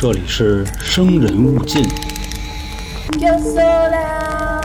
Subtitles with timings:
[0.00, 1.82] 这里是生人勿近。
[3.18, 4.62] Yo sola.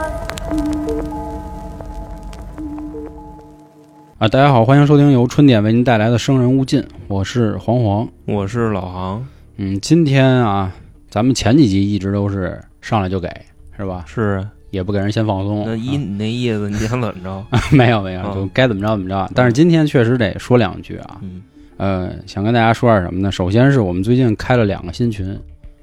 [4.20, 8.08] 啊，大家好，欢迎收听由春点为您带来的《生人勿进》，我是黄黄。
[8.26, 9.26] 我是老航，
[9.58, 10.72] 嗯，今天啊，
[11.10, 13.28] 咱们前几集一直都是上来就给，
[13.76, 14.06] 是吧？
[14.06, 15.64] 是啊也不给人先放松。
[15.66, 17.44] 那依你那意思，你想怎么着？
[17.76, 19.28] 没有没有，啊就该怎么着怎么着。
[19.34, 21.42] 但是今天确实得说两句啊，嗯，
[21.84, 23.30] 呃，想跟大家说点什么呢？
[23.30, 25.38] 首先是我们最近开了两个新群，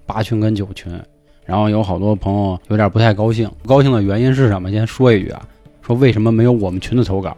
[0.07, 0.91] 八群跟九群，
[1.45, 4.71] 然后有好多朋友有点不太高兴，不高兴的原因是什么？
[4.71, 5.47] 先说一句啊，
[5.83, 7.37] 说为什么没有我们群的投稿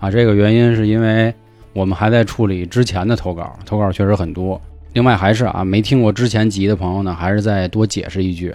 [0.00, 0.10] 啊？
[0.10, 1.34] 这个原因是因为
[1.74, 4.58] 我们还在处理之前的投稿，投稿确实很多。
[4.94, 8.54] 另外还是啊，没听过之前集的朋友呢，还是再多解释一句，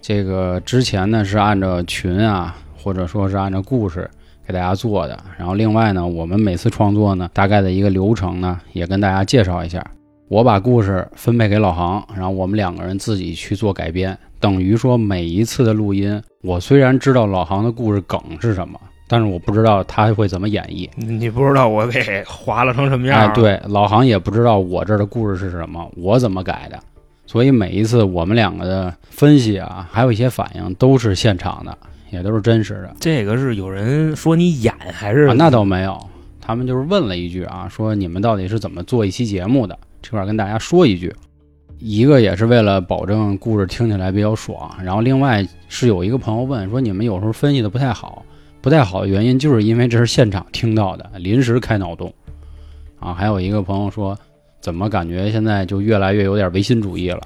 [0.00, 4.08] 这个之前呢是按照群啊，或者说是按照故事
[4.52, 5.18] 给大家做的。
[5.38, 9.84] 然后另外呢，我们每次创作呢，大概的一个流程呢，也跟大家介绍一下。
[10.28, 20.88] 我把故事分配给老航，然后我们两个人自己去做改编，等于说每一次的录音，我虽然知道老航的故事梗是什么，但是我不知道他会怎么演绎。
[20.96, 23.18] 你你不知道我给划了成什么样？
[23.18, 26.78] 哎，，对，老航也不知道我这儿的故事是什么，我怎么改的。
[27.26, 31.76] 所以每一次我们两个的分析啊，还有一些反应都是现场的，
[32.12, 32.94] 也都是真实的。
[33.00, 35.22] 这个是有人说你演还是？
[35.22, 35.98] 啊，那倒没有，
[36.40, 39.76] 他们就是问了一句啊，说你们到底是怎么做一期节目的？
[40.02, 41.12] 这块儿跟大家说一句，
[41.78, 48.24] 一个也是为了保证故事听起来比较爽，然后另外是有一个朋友问说你们有时候分析的不太好，
[48.60, 52.12] 不太好的原因就是因为这是现场听到的，临时开脑洞，
[52.98, 54.18] 啊，还有一个朋友说
[54.60, 57.20] 怎么感觉现在就越来越有点唯心主义了。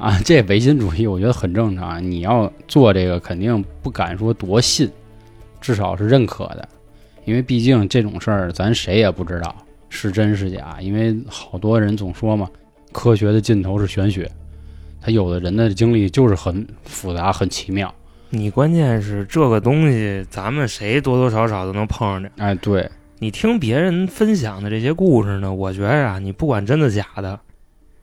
[0.00, 2.02] 啊，这唯心主义我觉得很正常。
[2.02, 4.90] 你要做这个，肯定不敢说多信，
[5.60, 6.66] 至少是认可的。
[7.26, 9.54] 因为毕竟这种事儿，咱谁也不知道
[9.90, 10.78] 是真是假。
[10.80, 12.48] 因为好多人总说嘛，
[12.92, 14.28] 科学的尽头是玄学，
[15.02, 17.94] 他有的人的经历就是很复杂、很奇妙。
[18.30, 22.32] 你关键是这个东西，咱们谁多多少少都能碰上点。
[22.38, 27.38] 哎，对，你听别人分享的这些故事呢，我觉着啊，你不管真的假的，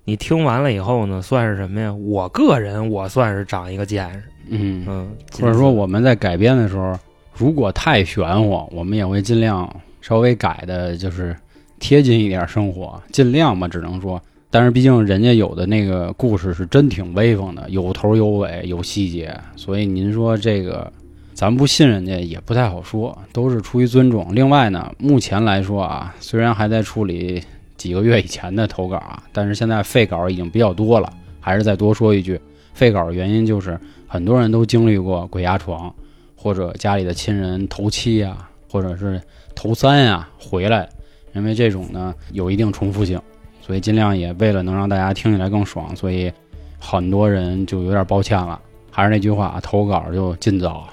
[0.07, 1.94] 你听完了以后呢，算是什么呀？
[1.94, 6.97] 我个人我算是长一个见识，嗯，嗯，或者说我们在改编的时候，
[7.34, 9.69] 如果太玄乎，我们也会尽量
[10.00, 11.35] 稍微改的，就是
[11.78, 14.22] 贴近一点生活，尽量吧，只能说。
[14.50, 20.89] 但是毕竟人家有的那个故事是真挺威风的，有头有尾，有细节，所以您说这个，
[21.34, 24.34] 咱不信人家也不太好说，都是出于尊重。
[24.34, 27.44] 另外呢，目前来说啊，虽然还在处理
[27.78, 31.12] 几个月以前的投稿啊，但是现在废稿已经比较多了。
[31.40, 32.38] 还是再多说一句，
[32.74, 35.94] 废稿的原因就是很多人都经历过鬼压床，
[36.36, 39.22] 或者家里的亲人头七啊，或者是
[39.56, 40.90] 头三呀、回来，
[41.34, 43.18] 因为这种呢有一定重复性，
[43.62, 46.30] 所以尽量也为了能让大家听起来更爽，所以
[46.78, 48.60] 很多人就有点抱歉了。
[48.92, 50.90] 还是那句话，投稿就尽早，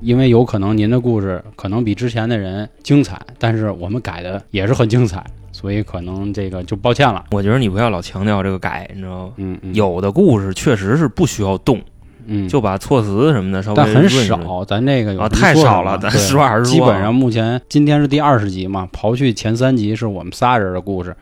[0.00, 7.24] 因为有可能您的故事可能比之前的人精彩，但是我们改的也是很精彩，所以可能这个就抱歉了。
[7.30, 9.32] 我觉得你不要老强调这个改，你知道吗？
[9.36, 11.80] 嗯嗯，有的故事确实是不需要动，
[12.26, 16.72] 嗯，就把措辞什么的稍微但很少，咱这个有啊，太少了，咱实话实说。
[16.72, 21.16] 基本上目前今天是第二十集嘛，刨去前三集是我们仨人的故事，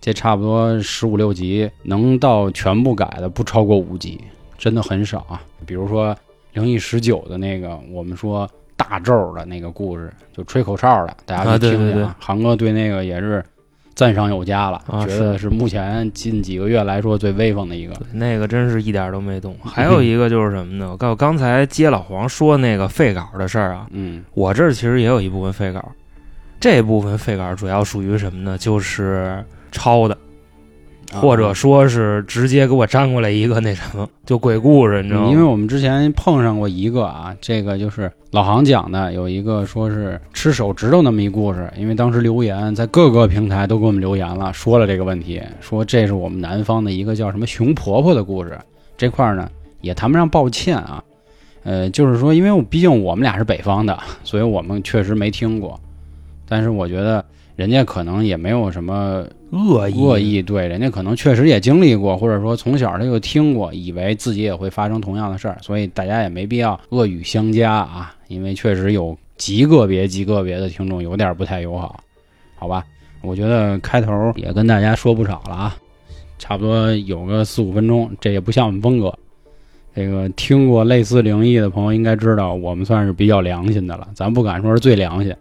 [0.00, 4.20] 这差不多十五六集能到全部改的不超过五集，
[4.58, 5.40] 真的很少啊。
[5.64, 6.16] 比如说
[6.56, 11.94] 灵异十九的那个，我们说大咒的那个故事，就吹口哨的，大家啊对去听听。
[11.96, 13.44] 对对航哥对那个也是
[13.94, 17.94] 赞赏有加了，啊觉得是目前近几个月来说最威风的一个。
[18.10, 19.54] 那个真是一点都没动。
[19.62, 20.90] 还有一个就是什么呢？
[20.92, 25.92] 我告刚才接老黄说那个废稿的事儿啊，嗯我这儿其实也有一部分废稿，
[26.58, 28.56] 这部分废稿主要属于什么呢？
[28.56, 30.18] 就是抄的，啊
[31.12, 35.28] 或者说是直接给我粘过来一个那什么，就鬼故事，你知道吗？
[35.28, 41.70] 嗯因为我们之前碰上过一个啊，这个就是老航讲的，有一个说是吃手指头那么一故事。
[41.76, 48.58] 因为当时留言在各个平台都给我们留言了，说了这个问题，说这是我们南方的一个叫什么熊婆婆的故事。
[48.96, 49.48] 这块儿呢
[49.82, 51.02] 也谈不上抱歉啊，
[51.62, 55.78] 呃，就是说，因为我毕竟我们俩是北方的，所以我们确实没听过。
[56.48, 57.24] 但是我觉得
[57.56, 71.98] 人家可能也没有什么恶意恶意，对，人家可能确实也经历过，或者说从小他就听过，以为自己也会发生同样的事儿，所以大家也没必要恶语相加啊，因为确实有极个别、极个别的听众有点不太友好，
[72.54, 72.84] 好吧？
[73.22, 75.76] 我觉得开头也跟大家说不少了啊，
[76.38, 79.12] 差不多有个四五分钟，这也不像我们风格。
[79.94, 85.34] 这个听过类似灵异的朋友应该知道，我们算是比较良心的了，咱不敢说是最良心，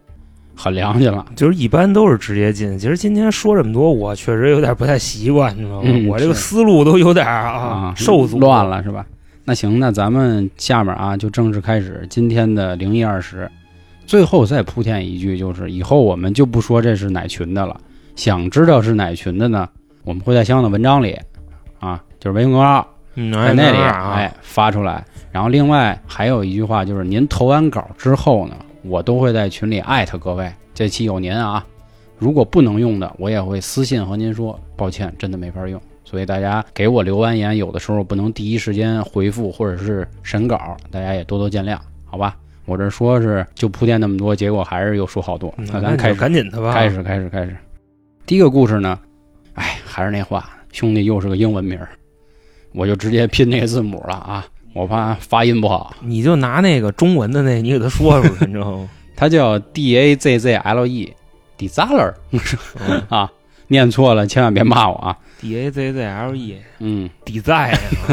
[0.56, 1.26] 很良心了。
[1.36, 2.78] 就是一般都是直接进。
[2.80, 5.90] 其实今天说这么多，我确实有点不太习惯，你知道吗？
[5.92, 8.68] 嗯我这个思路都有点啊受阻乱。
[8.68, 9.06] 了是吧？
[9.44, 13.50] 那行，那咱们下面啊就正式开始今天的零一二十。
[14.08, 17.76] 最后再铺垫一句，就是以后我们就不说这是哪群的了。
[18.16, 19.68] 想知道是哪群的呢？
[20.04, 21.18] 我们会在相应的文章里
[21.80, 25.04] 啊，就是微信公众号嗯，在那里啊，哎发出来。
[25.32, 28.56] 然后另外还有一句话，就是您投完稿之后呢，
[28.88, 31.66] 我都会在群里艾特各位，这期有您啊。
[32.18, 35.82] 如果不能用的，我也会私信和您说，抱歉，真的没法用。
[36.04, 42.38] 所以大家给我留完言，有的时候不能第一时间回复或者是审稿，大家也多多见谅，好吧？
[42.66, 45.54] 我这说是就铺垫那么多，结果还是又说好多。
[45.58, 46.74] 嗯那咱开始，赶紧的吧。
[46.74, 47.56] 开始，开始，开始。
[48.26, 49.00] 第一个故事呢，
[49.54, 51.90] 哎，还是那话，兄弟又是个英文名儿，
[52.74, 55.96] 我就直接拼那个字母了啊，我怕发音不好。
[56.02, 58.90] 你就拿那个中文的那，你给他说出来，你知道吗？
[59.16, 63.32] 它叫 D A Z Z L E，d z a l e r 嗯 啊，
[63.70, 65.18] 念错了千万别骂我啊。
[65.40, 67.52] D A Z Z L E 嗯，d i z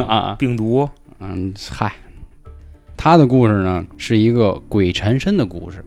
[0.06, 0.88] 啊病毒，
[1.18, 1.92] 嗯，嗨，
[2.96, 5.84] 他的故事呢是一个鬼缠身的故事。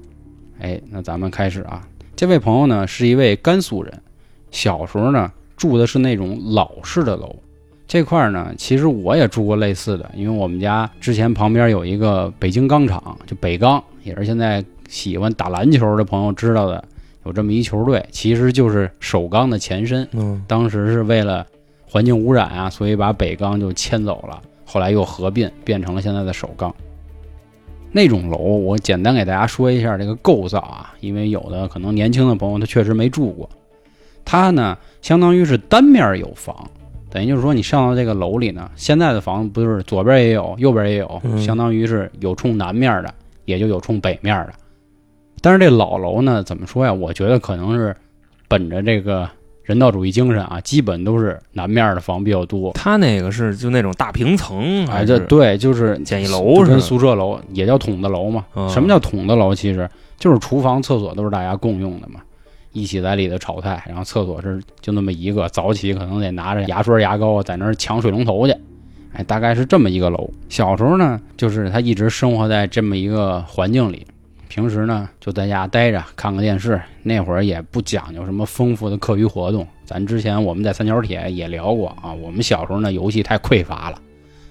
[0.59, 1.81] 哎，那咱们开始啊。
[2.17, 4.01] 这位朋友呢是一位甘肃人，
[4.51, 7.33] 小时候呢住的是那种老式的楼。
[7.87, 16.83] 这块儿呢，其实我也住过类似的，因为我们家之前旁边有一个北京钢厂，就北钢，也是现在喜欢打篮球的朋友知道的，
[17.25, 20.07] 有这么一球队，其实就是首钢的前身。
[20.13, 21.45] 嗯当时是为了
[21.85, 26.73] 环境污染啊，所以把北钢就迁走了，后来又合并变成了现在的首钢。
[27.91, 33.49] 那种楼，我简单给大家说一下这个构造啊，因为有的可能年轻的朋友他确实没住过。
[34.25, 36.69] 它呢，相当于是单面有房，
[37.15, 43.13] 等于就是说你上到这个楼里呢，现在的房子不是左边也有，右边也有，嗯相当于是有冲南面的，
[43.45, 44.53] 也就有冲北面的。
[45.39, 46.91] 但是这老楼呢，怎么说呀？
[46.91, 47.95] 我觉得可能是
[48.49, 49.29] 本着这个
[49.63, 52.73] 人道主义精神啊，基本都是南面的房比较多。
[52.73, 56.65] 他那个是就那种大平层，哎，还是这对，就是简易楼？
[56.65, 58.43] 跟宿舍楼也叫筒子楼嘛。
[58.55, 59.55] 嗯什么叫筒子楼？
[59.55, 59.89] 其实
[60.19, 62.19] 就是厨房、厕所都是大家共用的嘛，
[62.75, 68.53] 一起在里头炒菜，然后厕所是就那么一个，早起可能得拿着牙刷、牙膏在那儿抢水龙头去。
[69.13, 70.29] 哎，大概是这么一个楼。
[70.49, 74.05] 小时候呢，就是他一直生活在这么一个环境里，
[74.49, 76.81] 平时呢就在家待着，看个电视。
[77.01, 79.65] 那会儿也不讲究什么丰富的课余活动。
[79.85, 83.97] 咱之前我们在三角铁也聊过啊，我们小时候呢游戏太匮乏了，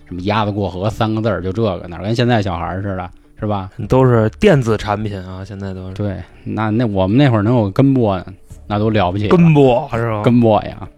[0.06, 3.70] 什么鸭子过河三个字儿就这个，哪跟现在小孩似的，是吧？
[3.88, 8.26] 都是电子产品啊，现在都是对，那那我们那会儿能有个跟播呢，
[8.66, 9.36] 那都了不起了。
[9.36, 10.22] 跟播是吧？
[10.22, 10.88] 跟播呀。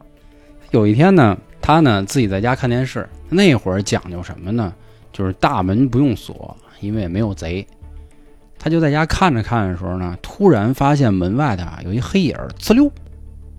[0.71, 4.73] 有一天呢，他呢自己在家看电视，那会儿讲究什么呢？
[5.13, 7.67] 就是大门不用锁，因为也没有贼。
[8.59, 12.91] 他就在家看着看的时候呢，突然发现门外头啊有一黑影儿，呲溜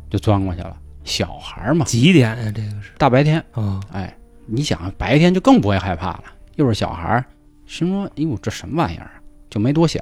[0.09, 0.75] 就钻过去了。
[1.03, 2.51] 小孩儿嘛，几点呀？
[2.53, 4.15] 这个是大白天，啊，哎，
[4.45, 6.23] 你想白天就更不会害怕了，
[6.55, 7.25] 又是小孩儿，
[7.67, 9.11] 心说：“哎呦，这什么玩意儿啊？”
[9.49, 10.01] 就没多想。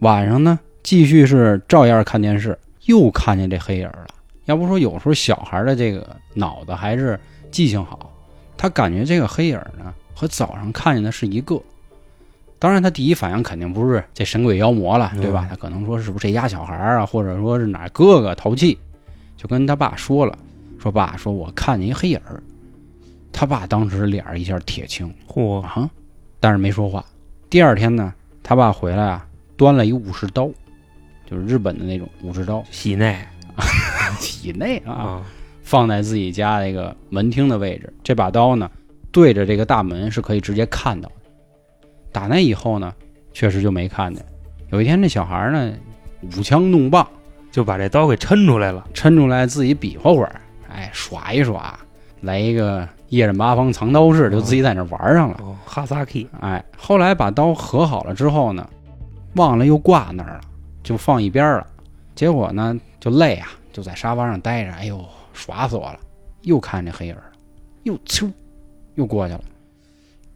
[0.00, 4.06] 晚上呢，继续是照样看电视，又看见这黑影了。
[4.46, 7.18] 要不说有时候小孩的这个脑子还是
[7.50, 8.12] 记性好，
[8.56, 11.60] 他感觉这个黑影呢和早上看见的是一个。
[12.58, 15.46] 当然，他第一反应肯定不是这神鬼妖魔了，对吧？
[15.46, 18.78] 嗯他可能说是不是这家小孩儿啊，或者说是哪哥哥淘气，
[19.36, 20.36] 就跟他爸说了，
[20.78, 22.42] 说爸，说我看见一黑影儿。
[23.32, 25.90] 他爸当时脸一下铁青嚯，啊，
[26.40, 27.04] 但是没说话。
[27.48, 28.12] 第二天呢，
[28.42, 29.26] 他爸回来啊，
[29.56, 30.48] 端了一武士刀，
[31.28, 33.18] 就是日本的那种武士刀，喜内
[34.20, 35.26] 体内啊，啊，
[35.62, 37.92] 放在自己家那个门厅的位置。
[38.02, 38.70] 这把刀呢，
[39.10, 41.14] 对着这个大门是可以直接看到的。
[42.12, 42.94] 打那以后呢，
[43.32, 44.24] 确实就没看见。
[44.70, 45.72] 有一天，这小孩呢，
[46.36, 47.06] 舞枪弄棒，
[47.50, 48.86] 就把这刀给抻出来了。
[48.94, 51.78] 抻出来自己比划会儿，哎，耍一耍，
[52.22, 55.38] 来一个夜刃八方藏刀式，就自己在那玩上了。
[55.42, 58.68] 哦，哈萨克哎，后来把刀合好了之后呢，
[59.34, 60.40] 忘了又挂那儿了，
[60.82, 61.66] 就放一边儿了。
[62.14, 65.98] 结果呢，就累啊，就在沙发上待着，哎呦，耍死我了！
[66.42, 67.32] 又看这黑影儿了，
[67.84, 68.32] 又嗖，
[68.94, 69.40] 又过去了。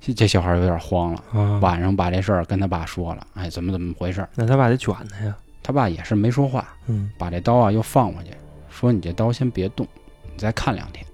[0.00, 4.28] 这这小孩有点慌了，啊，晚上把这事儿跟他爸说了，哎，怎么怎么回事儿？
[4.34, 5.36] 那他爸得卷他呀。
[5.62, 8.30] 他爸也是没说话，嗯，把这刀啊又放回去，
[8.70, 9.86] 说你这刀先别动，
[10.32, 11.04] 你再看两天。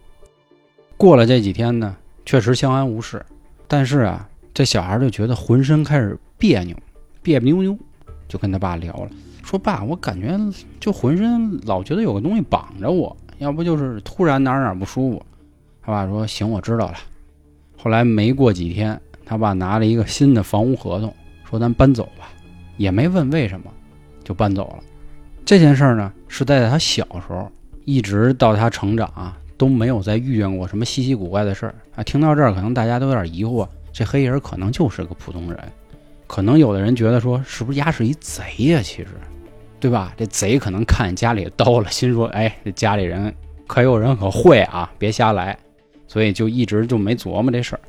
[0.96, 3.24] 过了这几天呢，确实相安无事，
[3.68, 6.74] 但是啊，这小孩就觉得浑身开始别扭，
[7.22, 7.78] 别别扭扭，
[8.26, 9.10] 就跟他爸聊了，
[9.44, 10.38] 说爸，我感觉
[10.80, 15.22] 就浑身老觉得有个东西绑着我，要不就是突然哪哪不舒服。
[15.82, 16.94] 他爸说行，我知道了。
[17.76, 21.14] 后来没过几天，他爸拿了一个新的房屋合同，
[21.48, 22.28] 说咱搬走吧，
[22.78, 23.70] 也没问为什么，
[24.24, 24.82] 就搬走了。
[25.44, 27.48] 这件事儿呢，是在他小时候，
[27.84, 32.02] 一直到他成长啊，都没有再遇见过什么稀奇古怪的事儿啊。
[32.02, 35.58] 听到这儿，可能大家都有点疑惑，这黑人可能就是个普通人，
[36.26, 38.80] 可能有的人觉得说，是不是丫是一贼呀？
[38.82, 39.08] 其实，
[39.80, 40.14] 对吧？
[40.16, 43.34] 这贼可能看家里刀了，心说，哎，这家里人
[43.66, 45.56] 可有人可会啊，别瞎来，
[46.06, 47.80] 所以就一直就没琢磨这事儿。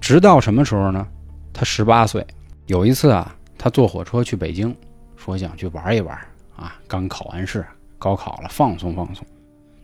[0.00, 1.06] 直到什么时候呢？
[1.52, 2.24] 他十八岁，
[2.66, 4.74] 有一次啊，他坐火车去北京，
[5.16, 6.16] 说想去玩一玩
[6.54, 7.66] 啊，刚考完试，
[7.98, 9.26] 高考了，放松放松。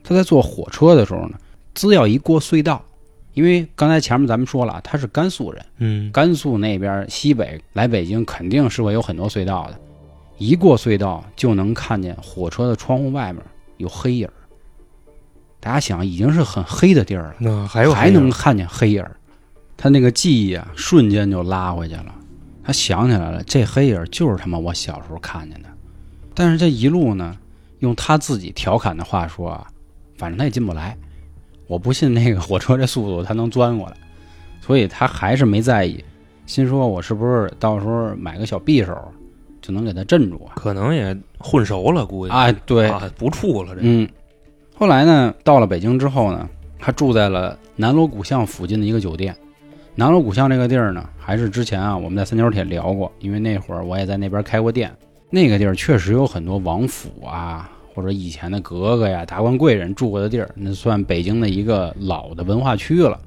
[0.04, 1.38] 他在坐火车的时候呢，
[1.75, 2.80] 只要一过隧道，
[3.32, 9.80] 因为刚才前面咱们说了，他是甘肃人，嗯，甘肃那边西北来北京肯定是会有很多隧道的，
[10.38, 13.42] 一过隧道就能看见火车的窗户外面
[13.78, 14.32] 有黑影儿。
[15.58, 19.16] 大家想，已经是很黑的地儿了，那还有还能看见黑影儿，
[19.76, 22.14] 他那个记忆啊，瞬间就拉回去了。
[22.62, 25.68] 他想起来了，这黑影儿就是他妈我小时候看见的。
[26.34, 27.37] 但是这一路呢，
[27.78, 29.66] 用他自己调侃的话说啊，
[30.25, 30.97] 反正他也进不来。
[31.66, 33.97] 我不信那个火车这速度他能钻过来，
[34.62, 36.02] 所以他还是没在意，
[36.47, 38.97] 心说我是不是到时候买个小匕首
[39.61, 40.57] 就能给他镇住啊？
[40.57, 43.83] 可能也混熟了，估计啊，对，啊不处了这。
[43.83, 44.09] 嗯，
[44.75, 49.37] 后来呢，到了北京之后呢，他住在了南锣鼓巷附近的一个酒店。
[49.95, 54.90] 南锣鼓巷这个地儿呢，还是之前啊我们在三角铁聊过，因为那会儿我也在那边开过店。
[55.28, 63.19] 那个地儿确实有很多王府啊，或者以前的格格呀、达官贵人住过的地儿，那算北京的一个老的文化区了。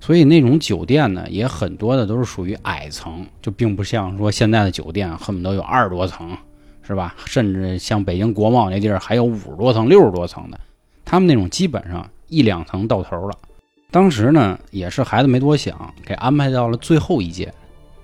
[0.00, 6.36] 所以那种酒店呢，也很多的都是属于矮层，就并不像说现在的酒店恨不得有二十多层，
[6.82, 7.14] 是吧？
[7.24, 10.60] 甚至像北京国贸那地儿还有五十多层、六十多层的，
[11.04, 13.36] 他们那种基本上一两层到头了。
[13.90, 17.50] 当时呢，也是孩子没多想，给安排到了最后一间。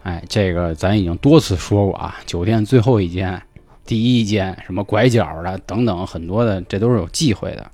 [0.02, 3.42] 哎，这个咱已经多次说过啊，酒店最后一间、
[3.90, 7.66] 第一间，什么拐角的等等，很多的这都是有忌讳的。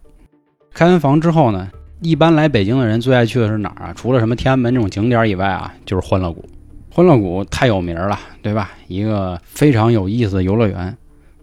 [0.72, 1.70] 开完房之后呢，
[2.00, 3.92] 一般来北京的人最爱去的是哪儿啊？
[3.94, 6.42] 除了什么天安门这种景点以外啊，就是欢乐谷。
[6.90, 8.70] 欢乐谷太有名了，对吧？
[8.88, 10.96] 一个非常有意思的游乐园。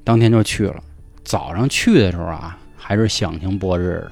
[0.03, 0.77] 当天就去了，
[1.23, 4.11] 早上去的时候啊，还是响晴博日的，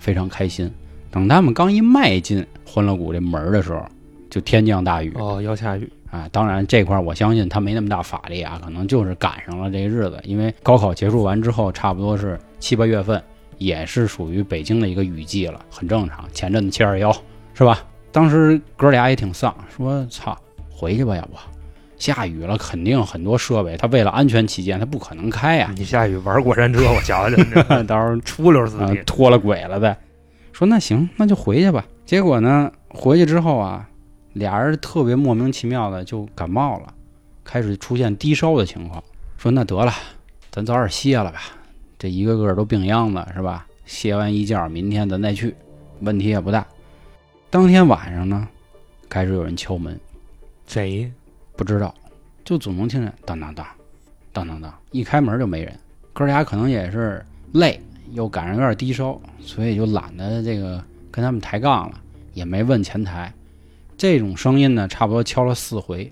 [0.00, 0.68] 非常开心。
[1.08, 3.86] 等他们刚一迈进欢乐谷这门的时候，
[4.28, 6.28] 就天降大雨哦，要下雨，啊！
[6.32, 13.22] 当然这块儿我相信他没那么大法力啊，可能就是赶上了这日子，因为高考结束完之后，差不多是七八月份，
[13.58, 16.24] 也是属于北京的一个雨季了，很正常。
[16.32, 17.10] 前阵子七二幺
[17.54, 17.82] 是吧？
[18.12, 20.36] 当时哥俩也挺丧，说操，
[20.68, 21.36] 回去吧，要不
[21.96, 27.36] 下雨了，肯定很多设备，他为了安全起见，他不可能开呀、你下雨玩过山车，我瞧瞧，
[27.84, 29.00] 到时候出溜自啊己。
[29.04, 29.96] 脱了轨了呗。
[30.52, 31.84] 说那行，那就回去吧。
[32.04, 33.88] 结果呢，回去之后啊，
[34.32, 36.94] 俩人特别莫名其妙的就感冒了，
[37.44, 39.02] 开始出现低烧的情况。
[39.36, 39.92] 说那得了，
[40.50, 41.40] 咱早点歇了吧。
[41.98, 43.66] 这一个个都病秧子是吧？
[43.86, 45.54] 歇完一觉，明天咱再去，
[46.00, 46.66] 问题也不大。
[47.50, 48.46] 当天晚上呢，
[49.08, 49.98] 开始有人敲门，
[50.66, 51.10] 谁？
[51.56, 51.94] 不知道，
[52.44, 53.66] 就总能听见当当当，
[54.32, 55.76] 当当当，一开门就没人。
[56.12, 57.80] 哥俩可能也是累，
[58.12, 62.00] 又赶上有点低烧，所以就懒得这个跟他们抬杠了，
[62.32, 63.32] 也没问前台。
[64.00, 66.10] 这种声音呢，差不多敲了四回，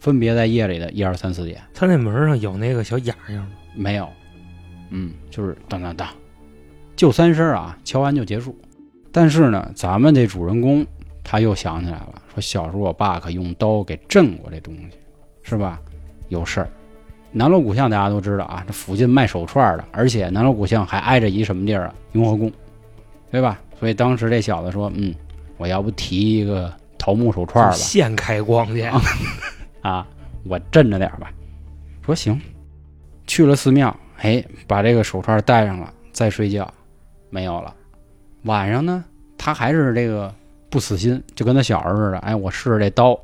[0.00, 1.62] 分别在夜里的一二三四点。
[1.72, 3.46] 他那门上有那个小眼儿吗？
[3.76, 4.08] 没有，
[4.90, 6.08] 嗯，就是当当当，
[6.96, 8.58] 就三声啊，敲完就结束。
[9.12, 10.84] 但是呢，咱们这主人公
[11.22, 14.98] 他又想起来了，说小时候我爸可用刀给震过这东西，
[15.44, 15.80] 是吧？
[16.30, 16.68] 有事儿。
[17.30, 21.94] 南锣鼓巷大家都知道啊，这附近卖手串的，而且南锣鼓巷还挨着一什么地儿啊？
[22.14, 22.50] 雍和宫，
[23.30, 23.60] 对吧？
[23.78, 25.14] 所以当时这小子说，嗯，
[25.56, 26.74] 我要不提一个
[27.08, 27.72] 桃木手串吧？
[27.72, 28.82] 现开光去，
[29.80, 30.06] 啊，
[30.44, 31.32] 我镇着点儿吧。
[32.04, 32.38] 说行，
[33.26, 36.70] 去了寺庙，哎，把这个手串戴上了，再睡觉，
[37.30, 37.74] 没有了。
[38.42, 39.02] 晚上呢，
[39.38, 40.30] 他还是这个
[40.68, 43.18] 不死心，就跟他小时候似的，哎，我试试这刀，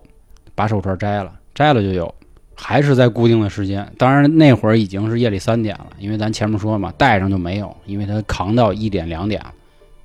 [0.54, 2.14] 把手串摘了，摘了就有，
[2.54, 3.86] 还是在固定的时间。
[3.98, 9.52] 当然那会儿已经是夜里三点了，因为咱前面说嘛，戴上就没有，因为他扛到一点两点了。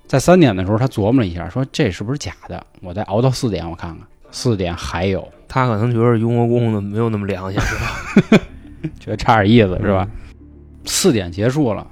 [0.10, 2.66] 在三点的时候，他琢磨了一下，说这是不是假的？
[2.82, 5.32] 我再熬到四点，我看看，四点还有。
[5.48, 8.42] 他可能觉得雍和宫的没有那么良心，是吧？
[9.00, 10.10] 觉得差点意思是吧？
[10.84, 11.86] 四点结束了，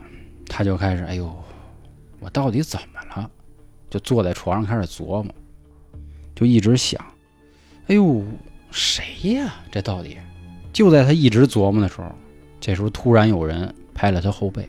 [0.48, 1.32] 他就开始，哎呦，
[2.20, 3.30] 我到底怎么了？
[3.88, 5.32] 就坐在床上开始琢磨，
[6.34, 7.00] 就一直想，
[7.86, 8.26] 哎呦，
[8.72, 9.04] 谁
[9.36, 9.54] 呀？
[9.72, 10.18] 这到底？
[10.74, 12.12] 就在他一直琢磨的时候，
[12.60, 14.68] 这时候突然有人拍了他后背，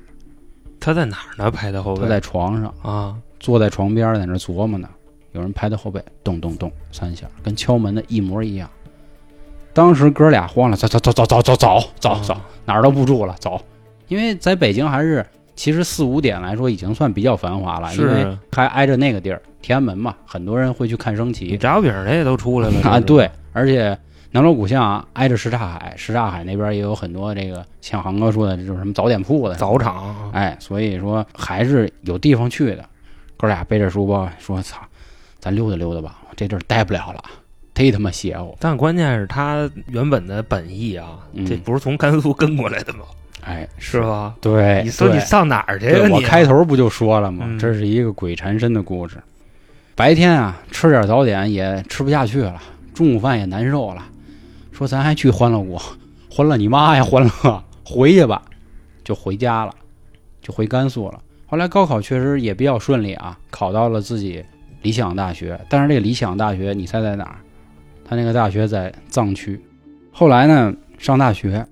[0.78, 1.50] 他在哪儿呢？
[1.50, 2.02] 拍他后背？
[2.02, 4.88] 他在床上啊，坐在床边，在那琢磨呢。
[5.32, 8.68] 有人拍他后背，咚咚咚三下，跟敲门的一模一样。
[9.74, 13.60] 当时哥俩慌了，走走走走走走走走走，哪儿都不住了，走。
[14.08, 22.98] 因为在北京还是其实四五点来说已经算比较繁华了，因为还挨着那个地儿天安门嘛，很多人会去看升旗炸饼的也都出来了啊。
[22.98, 23.96] 对，而且
[24.32, 32.84] 南锣鼓巷挨着什刹海，什刹海那边也有很多这个像航哥说的，这种什么早点铺的早场，哎，所以说还是有地方去的。
[33.38, 34.76] 哥俩背着书包说：“操，
[35.38, 37.24] 咱溜达溜达吧，这地儿待不了了，
[37.74, 38.54] 忒他妈邪乎。
[38.60, 43.00] 但关键是他原本的本意啊，嗯这不是从甘肃跟过来的吗？”
[43.40, 44.34] 哎，是吧？
[44.40, 46.06] 对，你说你上哪儿去对呀？
[46.08, 47.44] 你我开头不就说了吗？
[47.48, 49.16] 嗯这是一个鬼缠身的故事。
[49.94, 52.60] 白天啊，吃点早点也吃不下去了，
[52.92, 54.04] 中午饭也难受了，
[54.72, 55.80] 说咱还去欢乐谷，
[56.28, 58.42] 欢乐你妈呀，欢乐，回去吧，
[59.04, 59.74] 就回家了，
[60.42, 61.20] 就回甘肃了。
[61.50, 64.44] 后来高考确实也比较顺利啊，考到了自己
[64.82, 65.58] 理想大学。
[65.70, 67.36] 但是这个理想大学，你猜在哪儿？
[68.04, 69.58] 他那个大学在藏区。
[70.12, 71.66] 后来呢，上大学，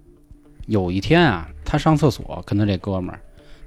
[0.66, 3.20] 有一天啊，他上厕所，跟他这哥们儿，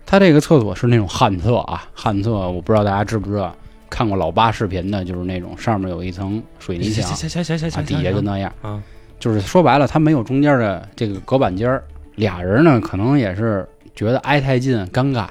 [0.04, 3.56] 他这个厕所是那种旱厕啊，旱厕我不知道大家知不知道，
[3.88, 8.82] 看过老八视频的，就是那种上面有一层水泥墙，行行行行行啊，底下就那样，啊，
[9.20, 11.84] 就是说白了，他没有中间的这个隔板间儿，
[12.16, 15.28] 俩人呢可能也是觉得挨太近尴尬，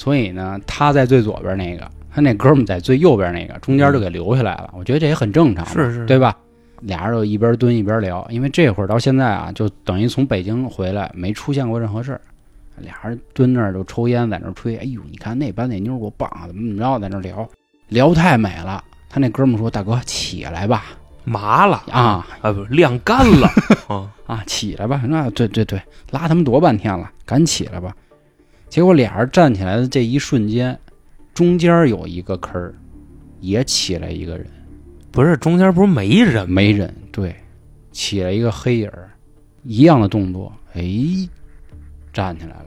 [0.00, 4.72] 所以呢他在最左边那个，他那哥们在最右边那个，中间就给留下来了。
[4.74, 6.34] 我觉得这也很正常，是是对吧？
[6.80, 12.20] 俩人就一边蹲一边聊，因为这会儿到现在啊，就等于从北京回来没出现过任何事儿。
[12.78, 14.74] 俩人蹲那儿就抽烟，在那儿吹。
[14.78, 17.46] 哎呦，你看那班那妞儿多棒啊，怎么怎么着，在那儿聊，
[17.88, 18.82] 聊太美了。
[19.10, 20.84] 他那哥们儿说：“大哥，起来吧，
[21.24, 23.46] 麻了啊啊，不晾干了
[23.86, 25.02] 啊， 啊，起来吧！
[25.06, 25.78] 那对对对，
[26.10, 27.94] 拉他们多半天了，赶紧起来吧。
[28.70, 30.78] 结果俩人站起来的这一瞬间，
[31.34, 32.72] 中间有一个坑儿，
[33.40, 34.46] 也起来一个人，
[35.10, 36.54] 不是中间不是没人吗？
[36.54, 37.34] 没人，对，
[37.90, 39.10] 起来一个黑影儿，
[39.64, 40.82] 一样的动作，哎，
[42.12, 42.66] 站起来了，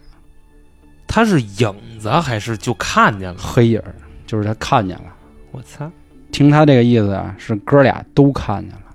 [1.07, 3.37] 他是影子还是就看见了？
[3.39, 3.95] 黑影儿
[4.27, 5.05] 就是他看见了。
[5.51, 5.89] 我操！
[6.33, 8.93] 听他这个意思啊，是哥俩都看见了，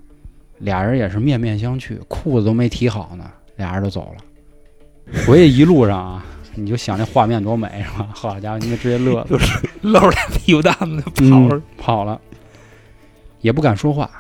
[0.59, 4.25] 俩人也是面面相觑，裤子都没提好呢，俩人就走了。
[5.25, 6.27] 回去一路上啊，
[6.59, 8.09] 你就想这画面多美是吧？
[8.12, 11.62] 好家伙，你们直接乐了， 就是，露着俩屁股蛋子就跑嗯了。
[11.79, 12.21] 跑了，
[13.40, 14.11] 也不敢说话，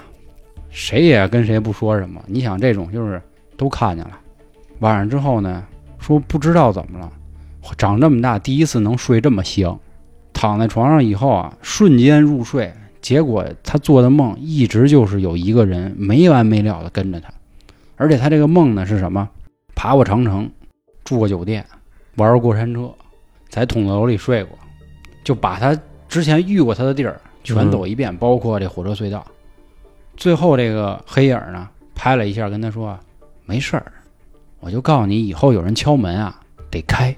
[0.70, 2.22] 谁也跟谁不说什么。
[2.26, 3.20] 你想这种就是
[3.56, 4.12] 都看见了，
[4.80, 5.64] 晚上之后呢，
[5.98, 7.12] 说不知道怎么了，
[7.76, 9.78] 长这么大第一次能睡这么香，
[10.32, 12.72] 躺在床上以后啊，瞬间入睡。
[13.00, 17.32] 结果他做的梦一直就是有一个人没完没了的跟着他，
[17.96, 19.28] 而且他这个梦呢是什么？
[19.74, 20.50] 爬过长城，
[21.04, 21.64] 住过酒店，
[22.18, 22.92] 玩过过山车，
[23.48, 24.58] 在筒子楼里睡过，
[25.24, 29.24] 就把他之前遇过他的地儿全走一遍，包括这火车隧道。
[30.16, 32.98] 最后这个黑影呢，拍了一下，跟他说
[33.46, 33.92] ：“没事儿，
[34.60, 37.16] 我就告诉你，以后有人敲门啊，得开，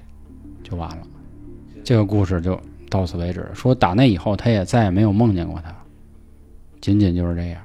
[0.63, 0.97] 就完了。”
[1.83, 2.57] 这个故事就
[2.89, 3.49] 到此为止。
[3.55, 5.75] 说打那以后，他也再也没有梦见过他，
[6.79, 7.59] 仅仅就是这样。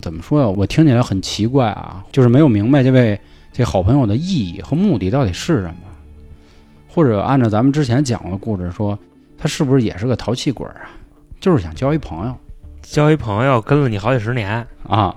[0.00, 0.48] 怎么说呀？
[0.48, 3.18] 我听起来很奇怪啊，就是没有明白这位
[3.52, 5.76] 这好朋友的意义和目的到底是什么，
[6.92, 8.98] 或者按照咱们之前讲过的故事说，
[9.38, 10.90] 他是不是也是个淘气鬼儿啊？
[11.40, 12.36] 就是想交一朋友。
[12.82, 15.14] 交一朋友跟了你好几十年，啊，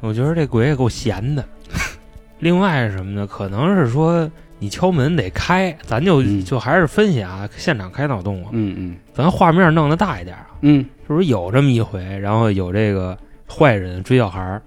[0.00, 1.44] 我觉得这鬼也够闲的。
[2.40, 3.26] 另外是什么呢？
[3.26, 6.44] 可能是说你敲门得开，咱就、嗯。
[6.44, 8.96] 就还是分析啊，现场开脑洞啊，嗯嗯。
[9.12, 10.84] 咱画面弄得大一点啊，嗯。
[11.06, 12.02] 是不是有这么一回？
[12.18, 13.16] 然后有这个
[13.48, 14.62] 坏人追小孩儿，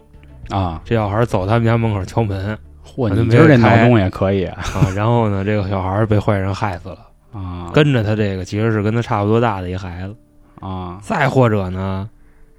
[0.50, 7.00] 啊，这小孩儿走他们家门口敲门嚯，你今儿这脑洞也可以啊啊，然后呢，这个小孩儿被坏人害死了，
[7.34, 10.16] 啊跟着他这个其实是跟他差不多大的一孩子。
[10.60, 12.10] 啊，再或者呢，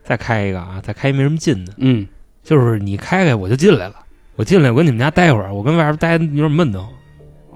[0.05, 2.07] 再开一个啊，再开一没什么劲的，嗯
[2.45, 3.95] 就是你开开我就进来了，
[4.37, 6.91] 我进来我跟你们家待会儿，我跟外边待有点闷得慌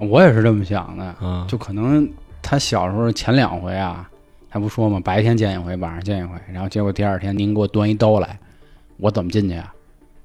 [0.09, 1.45] 我也是这么想的，啊。
[1.47, 2.05] 就可能
[2.41, 4.09] 他小时候前两回啊，
[4.49, 8.37] 还不说嘛，白天见一回，晚上见一回，然后结果第二天您给我端一刀来，
[8.97, 9.73] 我怎么进去啊？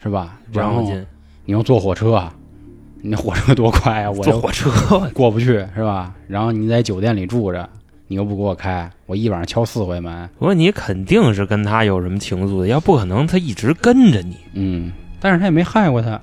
[0.03, 0.37] 是吧？
[0.53, 0.83] 然后
[1.45, 2.35] 你又坐火车啊，
[3.01, 4.71] 你火车多快啊，我又坐火车，
[5.15, 6.15] 过不去是吧？
[6.27, 7.69] 然后你在酒店里住着，
[8.07, 16.21] 你又不给我开，我一晚上敲四回门，我说你肯定是跟他有什么情愫的，要不可能他一直跟着你，嗯，但是他也没害过他，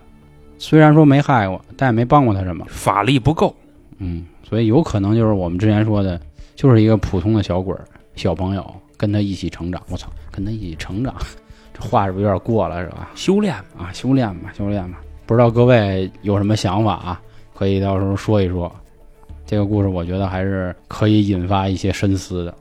[0.58, 3.56] 虽然说没害过，但也没帮过他什么，法力不够。
[3.98, 6.20] 嗯，所以有可能就是我们之前说的，
[6.56, 7.86] 就是一个普通的小鬼儿、
[8.16, 9.82] 小朋友，跟他一起成长。
[9.90, 11.16] 我操，跟他一起成长，
[11.74, 13.10] 这话是不是有点过了，是吧？
[13.16, 15.00] 修炼啊，修炼吧，修炼吧。
[15.26, 17.22] 不知道各位有什么想法啊？
[17.54, 18.74] 可以到时候说一说。
[19.46, 22.54] 这个故事我觉得还是可以引发一些深思的。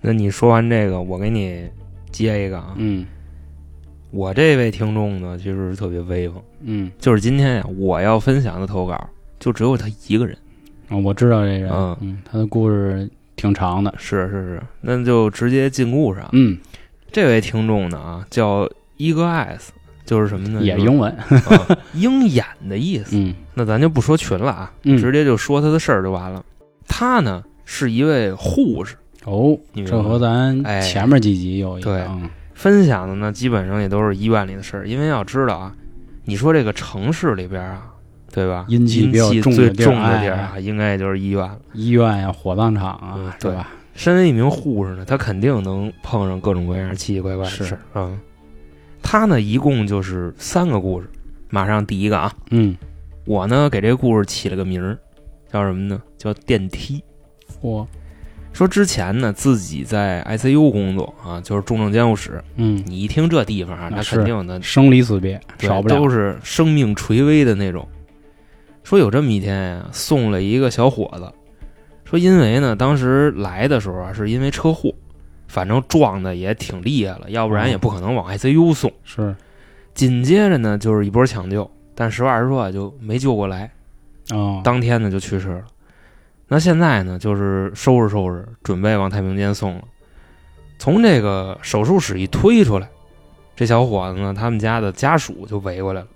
[0.00, 1.68] 那你说完这个，我给你
[2.10, 2.74] 接一个啊。
[2.76, 3.06] 嗯
[4.12, 10.38] 我这位听众呢，其实是特别威风，嗯就是今天呀，我要分享的投稿就只有他一个人，
[10.88, 16.30] 啊，我知道这人，嗯嗯，他的故事挺长的，是是是，那就直接进故事啊。
[16.32, 16.56] 嗯，
[17.10, 19.68] 这位听众呢啊，叫 Eagle Eyes，
[20.06, 20.60] 就是什么呢？
[20.60, 23.16] 就是也英文，啊鹰眼的意思。
[23.16, 26.42] 嗯那咱就不说群了啊，嗯直接就说他的事儿就完了。
[26.86, 34.88] 他呢是一位护士，哦，这和咱哎前面几集有一对样，分享的呢基本上也都是医院里的事儿。
[34.88, 35.74] 因为要知道啊，
[36.24, 37.82] 你说这个城市里边啊，
[38.32, 38.66] 对吧？
[38.68, 41.58] 阴气比较重最的地儿重的地儿哎啊，应该也就是医院了。
[41.72, 43.70] 医院呀、火葬场嗯啊，对吧？
[43.94, 47.80] 身为一名护士呢，他肯定能碰上各种各样奇奇怪怪的事儿。
[47.94, 48.20] 嗯，
[49.02, 51.08] 他呢一共就是三个故事。
[51.48, 52.76] 马上第一个啊，嗯，
[53.24, 54.98] 我呢给这个故事起了个名儿，
[55.50, 56.02] 叫什么呢？
[56.18, 57.02] 叫电梯。
[57.60, 57.86] 我，
[58.52, 62.42] 说之前呢自己在 ICU 工作啊，就是重症监护室。
[62.56, 67.86] 嗯，你一听这地方啊，那肯定的生离死别少不了，都是生命垂危的那种。
[68.82, 71.32] 说有这么一天呀，送了一个小伙子，
[72.04, 74.92] 说因为呢当时来的时候啊，是因为车祸，
[75.48, 78.92] 反正撞的也挺厉害了，要不然也不可能往 ICU 送。
[79.04, 79.34] 是
[79.94, 83.72] 紧接着呢就是一波抢救，但实话实说啊就没救过来，
[84.30, 85.64] 啊，当天呢就去世了。
[86.48, 89.82] 那现在呢就是收拾收拾，准备往太平间送了。
[90.78, 92.88] 从这个手术室一推出来，
[93.56, 96.06] 这小伙子呢，他们家的家属就围过来了，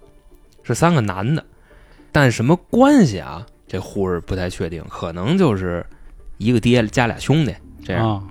[0.62, 1.42] 是三个男的，
[2.12, 3.46] 但什么关系啊？
[3.66, 5.86] 这护士不太确定，可能就是
[6.38, 8.22] 一个爹加俩兄弟这样，啊，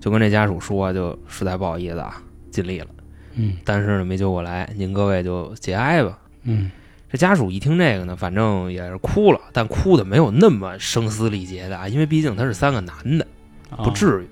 [0.00, 2.86] 就跟这家属说，就实在不好意思啊，尽力了，
[3.34, 6.18] 嗯但是呢没救过来，您各位就节哀吧。
[6.44, 6.70] 嗯
[7.08, 13.26] 这家属一听这个呢，反正也是哭了，但哭的没有那么声嘶力竭的啊，因为毕竟他是三个男的，
[13.68, 14.28] 啊不至于。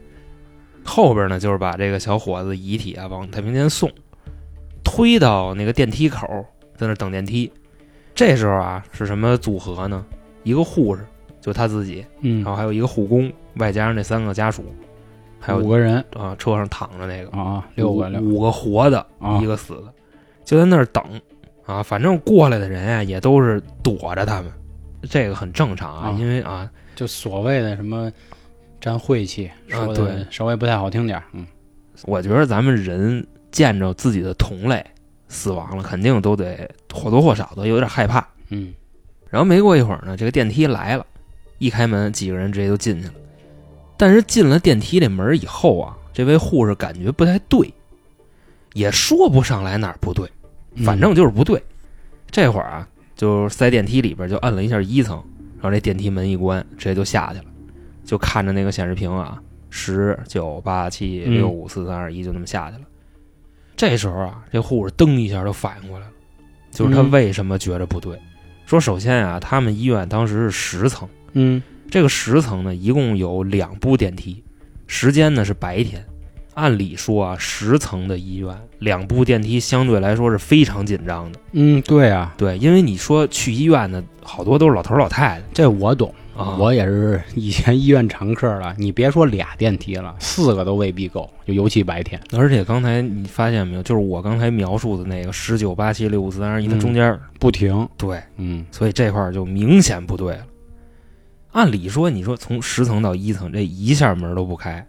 [0.85, 3.91] 后边呢，就是把这个小伙子遗体啊往太平间送，
[4.83, 7.53] 推到那个电梯口，在那等电梯。
[8.15, 10.07] 这时候啊，是什么组合呢？
[10.45, 11.05] 一个护士，
[11.41, 14.65] 就他自己，嗯然后还有一个护工，外加上这三个家属，
[15.41, 19.93] 还有五个人啊车上躺着那个啊，六个六五五个活的，啊一个死的，
[20.45, 21.03] 就在那儿等
[21.65, 21.83] 啊。
[21.83, 24.53] 反正过来的人啊，也都是躲着他们，
[25.09, 28.13] 这个很正常啊，啊因为啊，就所谓的什么
[28.81, 31.47] 沾晦气，说对的稍微不太好听点儿，嗯
[32.05, 34.85] 我觉得咱们人见着自己的同类
[35.29, 38.27] 死亡了，肯定都得或多或少的有点害怕。
[38.51, 38.73] 嗯
[39.31, 41.05] 然后没过一会儿呢，这个电梯来了，
[41.59, 43.15] 一开门，几个人直接就进去了。
[43.99, 47.71] 但是进了电梯这门以后啊，这位护士感觉不太对，
[48.73, 50.27] 也说不上来哪儿不对，
[50.77, 51.63] 嗯反正就是不对。
[52.31, 55.17] 这会儿啊，就在电梯里边就按了一下一层，
[55.57, 57.47] 然后这电梯门一关，直接就下去了，
[58.05, 62.85] 就看着那个显示屏啊，十九八七嗯六五四三二一，就那么下去了。
[63.77, 66.13] 这时候啊，这护士噔一下就反应过来了，
[66.71, 68.19] 就是他嗯为什么觉着不对。
[68.67, 74.43] 说首先啊，他们医院当时是十层，嗯这个十层呢一共有两部电梯，
[74.87, 76.05] 时间呢是白天。
[76.55, 81.39] 按理说啊，十层的医院两部电梯相对来说是非常紧张的。
[81.53, 86.13] 嗯，对啊，对，因为你说去医院的好多都是老头老太太这我懂。
[86.37, 92.21] 啊，我也是以前医院常客了，你别说俩电梯了，四个都未必够，就尤其白天。
[92.33, 100.43] 而且刚才你发现没有，就是我刚才描述的那个十九八七六五四三二一，它嗯中间、不停，对，嗯所以这块儿就明显不对了。
[101.53, 104.87] 按理说，你说从十层到一层，这一下门都不开，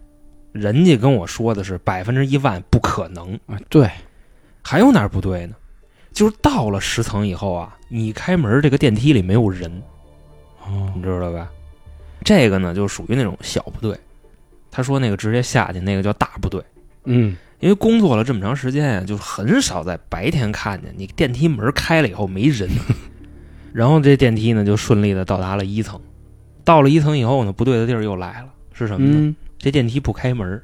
[0.52, 3.34] 人家跟我说的是百分之一万不可能。
[3.46, 3.90] 啊，对，
[4.62, 5.54] 还有哪儿不对呢？
[6.12, 9.70] 就是到了十层以后啊，你开门这个电梯里没有人，
[10.64, 11.48] 哦你知道吧？
[12.22, 13.98] 这个呢就属于那种小部队。
[14.70, 16.62] 他说那个直接下去，那个叫大部队。
[17.04, 22.68] 嗯因为工作了这么长时间呀，就很少在白天看见你电梯门开了以后没人。
[23.72, 26.00] 然后这电梯呢就顺利的到达了一层。
[26.70, 29.16] 到了一层以后呢，不对的地儿又来了，是什么呢？
[29.18, 30.62] 嗯这电梯不开门，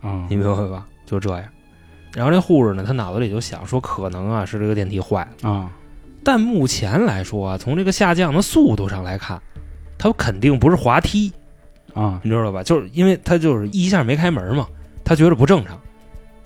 [0.00, 0.86] 啊你明白吧？
[1.04, 1.44] 就这样。
[2.14, 5.50] 然后这护士呢，他脑子里就想说，可能啊是这个电梯坏了。
[5.50, 5.72] 啊
[6.22, 9.42] 但目前来说啊，从这个下降的速度上来看，
[9.98, 11.32] 它肯定不是滑梯，
[11.94, 12.62] 啊你知道吧？
[12.62, 14.68] 就是因为它就是一下没开门嘛，
[15.02, 15.76] 他觉得不正常。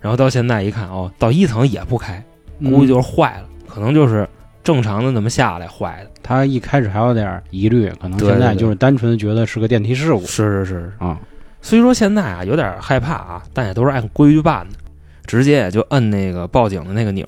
[0.00, 2.24] 然后到现在一看，哦，到一层也不开，
[2.60, 4.26] 估计就是坏了，可能就是
[4.66, 6.10] 正常的那么下来坏的。
[6.24, 11.20] 他一开始还有点疑虑，可能现在就是单纯的觉得是个电梯事故是是是，啊。
[11.62, 14.76] 虽说现在啊有点害怕啊，但也都是按规矩办的，
[15.24, 17.24] 直接也就摁那个报警的那个钮。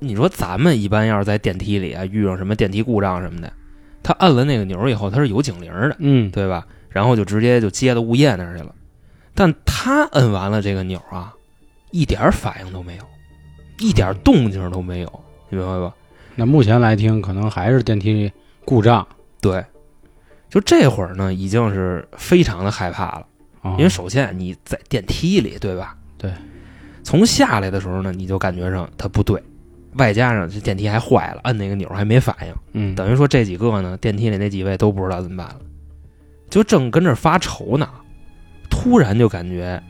[0.00, 3.52] 你说咱们一般要是在电梯里啊遇上什么电梯故障什么的，
[4.02, 5.94] 他摁了那个钮以后，他是有警铃的。
[6.00, 6.66] 嗯，对吧？
[6.88, 8.74] 然后就直接就接到物业那儿去了。
[9.34, 11.32] 但他摁完了这个钮啊，
[11.92, 13.04] 一点儿反应都没有，
[13.78, 15.94] 一点儿动静都没有，你明白吧？
[16.34, 18.30] 那目前来听，可能还是电梯
[18.64, 19.06] 故障。
[19.40, 19.64] 对，
[20.48, 23.26] 就这会儿呢，已经是非常的害怕了，
[23.62, 25.96] 哦因为首先你在电梯里，对吧？
[26.16, 26.32] 对。
[27.04, 29.42] 从下来的时候呢，你就感觉上它不对，
[29.94, 35.60] 外加上这电梯还坏了，摁那个钮还没反应，嗯等于说这几个呢，电梯里那几位都不知道怎么办了，
[36.48, 37.88] 就正跟这儿发愁呢，
[38.70, 39.82] 突然就感觉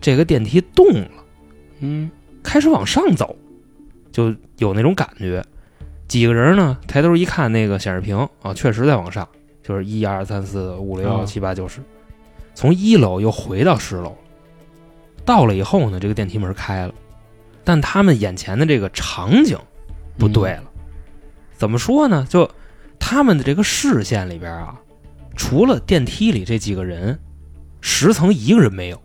[0.00, 1.10] 这个电梯动了，
[1.80, 2.10] 嗯
[2.42, 3.36] 开始往上走，
[4.10, 5.44] 就有那种感觉。
[6.14, 9.28] 几个人呢，抬头一看那个显示屏啊，确实在往上，
[9.64, 11.80] 就是一二三四五六啊七八九十，
[12.54, 14.16] 从一楼又回到十楼。
[15.24, 16.94] 到了以后呢，这个电梯门开了，
[17.64, 19.58] 但他们眼前的这个场景
[20.16, 20.62] 不对了。
[21.54, 22.24] 怎么说呢？
[22.30, 22.48] 就
[22.96, 24.80] 他们的这个视线里边啊，
[25.34, 27.18] 除了电梯里这几个人，
[27.80, 29.02] 十层一个人没有。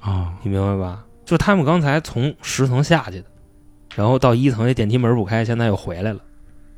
[0.00, 1.04] 啊你明白吧？
[1.26, 3.26] 就他们刚才从十层下去的，
[3.94, 6.20] 然后到一层，这电梯门不开，现在又回来了。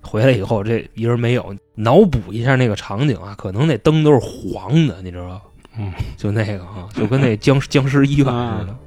[0.01, 1.55] 回来以后，这一人没有。
[1.75, 5.41] 脑补一下那个场景啊，可能那灯都是黄的，你知道吧？
[5.79, 8.33] 嗯，就那个啊，就跟那僵僵尸医院似
[8.67, 8.79] 的啊。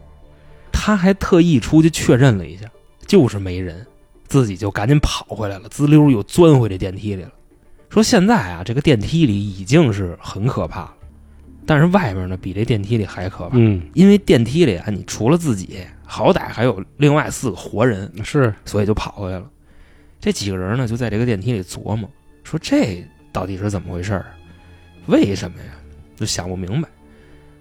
[0.72, 2.68] 他还特意出去确认了一下，
[3.08, 3.86] 就是没人，
[4.28, 7.32] 自己就赶紧跑回来了，滋溜又钻回这电梯里了。
[7.90, 10.94] 说现在啊，这个电梯里已经是很可怕了，
[11.66, 13.52] 但是外面呢比这电梯里还可怕。
[13.54, 19.46] 嗯因为电梯里啊，你除了自己，好歹还有另外四个活人，是所以就跑回来了。
[20.24, 22.10] 这几个人呢，就在这个电梯里琢磨，
[22.46, 24.28] 说这到底是怎么回事儿？
[25.08, 25.74] 为什么呀？
[26.16, 26.88] 就想不明白。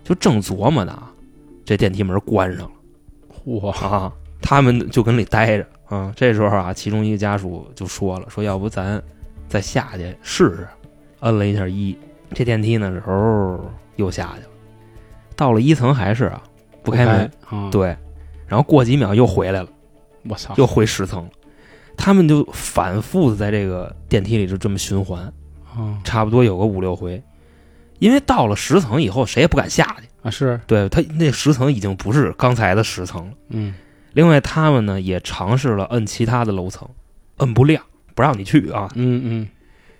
[0.04, 1.02] 就正琢磨呢，
[1.64, 2.70] 这电梯门关上了
[3.44, 6.12] 嚯啊，他们就跟里待着啊。
[6.14, 9.02] 这时候啊，其中一个家属就说了，说要不咱
[9.48, 10.68] 再下去试试。
[11.18, 11.98] 摁了一下一，
[12.32, 13.60] 这电梯呢，时候
[13.96, 14.48] 又下去了。
[15.34, 16.40] 到了一层还是啊，
[16.84, 17.28] 不开门。
[17.44, 17.88] 啊，对，
[18.46, 19.68] 然后过几秒又回来了，
[20.28, 21.30] 我操，又回十层了。
[22.04, 25.32] 他们就反复的在这个电梯里就这么循环，
[25.72, 27.22] 啊差不多有个五六回。
[28.00, 30.08] 因为到了十层以后，谁也不敢下去。
[30.20, 33.32] 啊是对他那十层已经不是刚才的十层了。
[33.50, 33.72] 嗯
[34.14, 36.88] 另外，他们呢也尝试了摁其他的楼层，
[37.36, 37.80] 摁不亮，
[38.16, 38.90] 不让你去啊。
[38.96, 39.48] 嗯嗯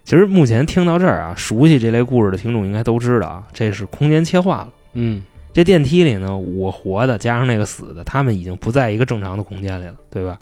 [0.02, 4.72] 其实目前听到这儿啊，熟悉这类故事的听众应该都知道啊，这是空间切换了。
[4.94, 10.36] 嗯这电梯里呢，我活的加上那个死的，他们已经不在一个正常的空间里了，对吧？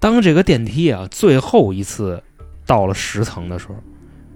[0.00, 2.20] 当这个电梯啊最后一次
[2.66, 3.76] 到了十层的时候，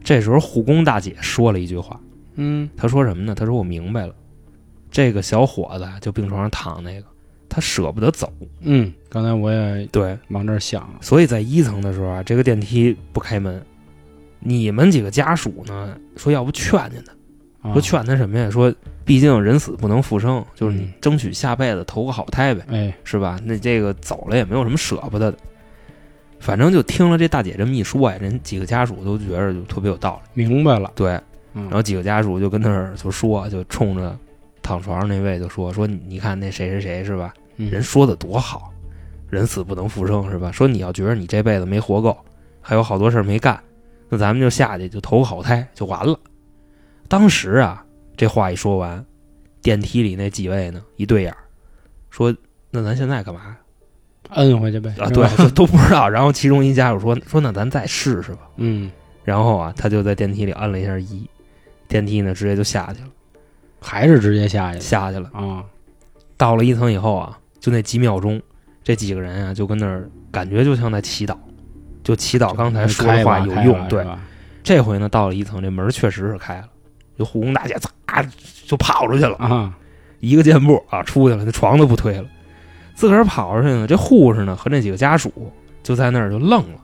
[0.05, 1.99] 这时候护工大姐说了一句话，
[2.37, 3.35] 嗯她说什么呢？
[3.35, 4.15] 她说：“我明白了，
[4.91, 7.07] 这个小伙子啊就病床上躺那个，
[7.49, 13.65] 他舍不得走，嗯，刚才我也对，往这儿想，所以在一层的时候啊，这个电梯不开门，
[14.41, 17.13] 你们几个家属呢说要不劝劝他。”
[17.63, 18.51] 啊说劝他什么呀？
[18.51, 18.71] 说
[19.07, 23.41] 毕竟人死不能复生，就是你嗯争取下辈子投个好胎呗，哎是吧？
[23.43, 25.39] 那这个走了也没有什么舍不得的。
[26.45, 30.47] 反正就听了这大姐这么一说呀，人几个家属都觉着就特别有道理。
[30.47, 31.19] 明白了，对，
[31.55, 34.15] 嗯然后几个家属就跟那儿就说，就冲着
[34.61, 37.33] 躺床上那位就说说你你看那谁谁谁是吧？
[37.57, 38.71] 嗯人说的多好，
[39.31, 40.53] 人死不能复生是吧？
[40.53, 42.15] 说你要觉得你这辈子没活够，
[42.61, 43.59] 还有好多事儿没干，
[44.11, 46.15] 那咱们就下去就投个好胎就完了。
[47.09, 47.83] 当时啊，
[48.19, 49.03] 这话一说完，
[49.63, 51.35] 电梯里那几位呢一对眼，
[52.11, 52.37] 说
[52.71, 53.57] 那咱现在干嘛呀？
[54.31, 56.09] 摁回去呗啊，对，就都不知道。
[56.09, 58.41] 然后其中一家属说说那咱再试试吧。
[58.57, 58.91] 嗯
[59.23, 61.29] 然后啊，他就在电梯里按了一下一，
[61.89, 63.09] 电梯呢直接就下去了，
[63.81, 65.31] 还是直接下去了下去了。
[65.33, 65.65] 啊
[66.37, 68.43] 到了一层以后啊，就那几秒钟，
[68.83, 71.37] 这几个人啊就跟那儿感觉就像在祈祷，
[72.03, 73.89] 就祈祷刚才说的话有用。
[73.89, 74.05] 对，，
[74.63, 76.69] 这回呢到了一层，这门确实是开了，
[77.17, 78.27] 就护工大姐嚓
[78.67, 79.73] 就跑出去了，啊
[80.21, 82.27] 一个箭步啊出去了，那床都不推了，
[82.95, 83.87] 自个儿跑出去呢。
[83.87, 85.33] 这护士呢和那几个家属
[85.83, 86.81] 就在那儿就愣了，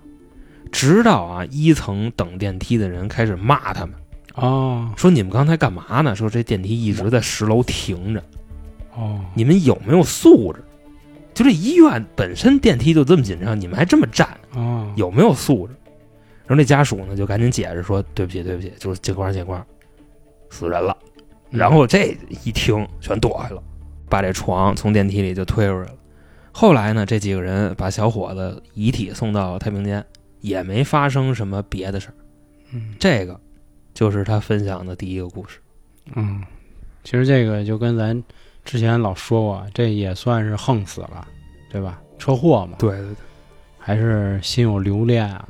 [0.70, 3.94] 直到啊一层等电梯的人开始骂他们，
[4.34, 6.14] 哦说你们刚才干嘛呢？
[6.14, 8.22] 说这电梯一直在十楼停着。
[8.94, 10.62] 哦你们有没有素质？
[11.32, 15.74] 就这医院本身电梯就这么紧张，你们还这么站，啊有没有素质？
[16.42, 19.64] 然后那家属呢就赶紧解释说：“对不起，对不起，就是警官，警官，
[20.50, 20.94] 死人了。”
[21.48, 23.62] 然后这一听全躲开了，
[24.08, 25.94] 把这床从电梯里就推出来了。
[26.52, 30.04] 后来呢，这几个人把小伙子遗体送到太平间，
[30.40, 32.14] 也没发生什么别的事儿。
[32.72, 33.38] 嗯这个
[33.92, 35.58] 就是他分享的第一个故事。
[36.14, 36.42] 嗯，
[37.04, 38.22] 其实这个就跟咱
[38.64, 41.26] 之前老说过，这也算是横死了，
[41.70, 42.00] 对吧？
[42.18, 43.16] 车祸嘛，对对对，
[43.78, 45.48] 还是心有留恋啊，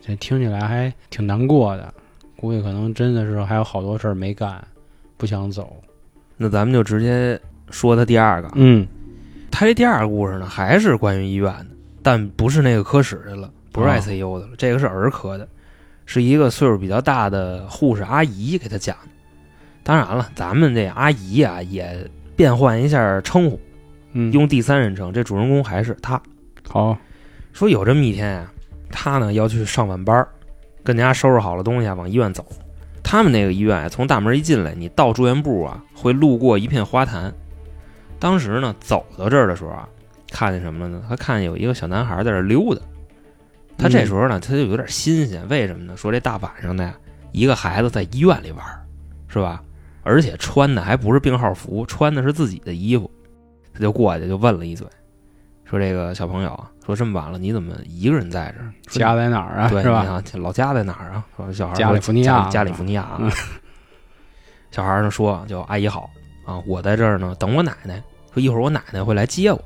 [0.00, 1.92] 这听起来还挺难过的。
[2.36, 4.62] 估计可能真的是还有好多事儿没干，
[5.16, 5.76] 不想走。
[6.36, 8.50] 那咱们就直接说他第二个。
[8.54, 8.86] 嗯
[9.58, 11.66] 他这第二个故事呢，还是关于医院的，
[12.02, 15.48] 但不是那个科室的了，不是哦 ICU 的了，这个是儿科的。
[16.04, 19.08] 是一个岁数比较大的护士阿姨给他讲的。
[19.82, 23.58] 当然了，咱们这阿姨啊也变换一下称呼，
[24.12, 25.10] 嗯，用第三人称。
[25.10, 26.20] 这主人公还是他。
[26.68, 26.94] 好，
[27.54, 28.52] 说有这么一天呀、
[28.90, 30.28] 他呢要去上晚班儿，
[30.84, 32.44] 跟家收拾好了东西啊，往医院走。
[33.02, 37.32] 他们那个医院啊，从大门一进来，你到住院部啊，会路过一片花坛。
[38.18, 39.88] 当时呢，走到这儿的时候啊，
[40.30, 41.02] 看见什么了呢？
[41.08, 42.80] 他看见有一个小男孩在这儿溜达。
[43.78, 45.96] 他这时候呢，他就有点新鲜，为什么呢？
[45.96, 46.94] 说这大晚上的呀，
[47.32, 48.64] 一个孩子在医院里玩，
[49.28, 49.62] 是吧？
[50.02, 53.10] 而且穿的还不是病号服，穿的是自己的衣服。
[53.74, 54.86] 他就过去就问了一嘴，
[55.64, 58.72] 说这个小朋友啊，说这么晚了，你怎么一个人在这儿？
[58.88, 59.68] 家在哪儿啊？
[59.68, 60.22] 对，是吧？
[60.34, 61.26] 老家在哪儿啊？
[61.36, 63.20] 说小孩儿加利福尼亚加加利福尼亚
[64.72, 66.08] 小孩儿呢说：“就阿姨好
[66.46, 69.62] 啊，我在这儿呢等我奶奶，说一会儿我奶奶会来接我。”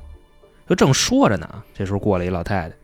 [0.67, 2.75] 就正说着呢，这时候过来一老太太，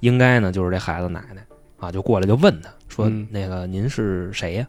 [0.00, 1.44] 应该呢就是这孩子奶奶
[1.78, 4.66] 啊，就过来就问他说：“嗯那个您是谁呀？”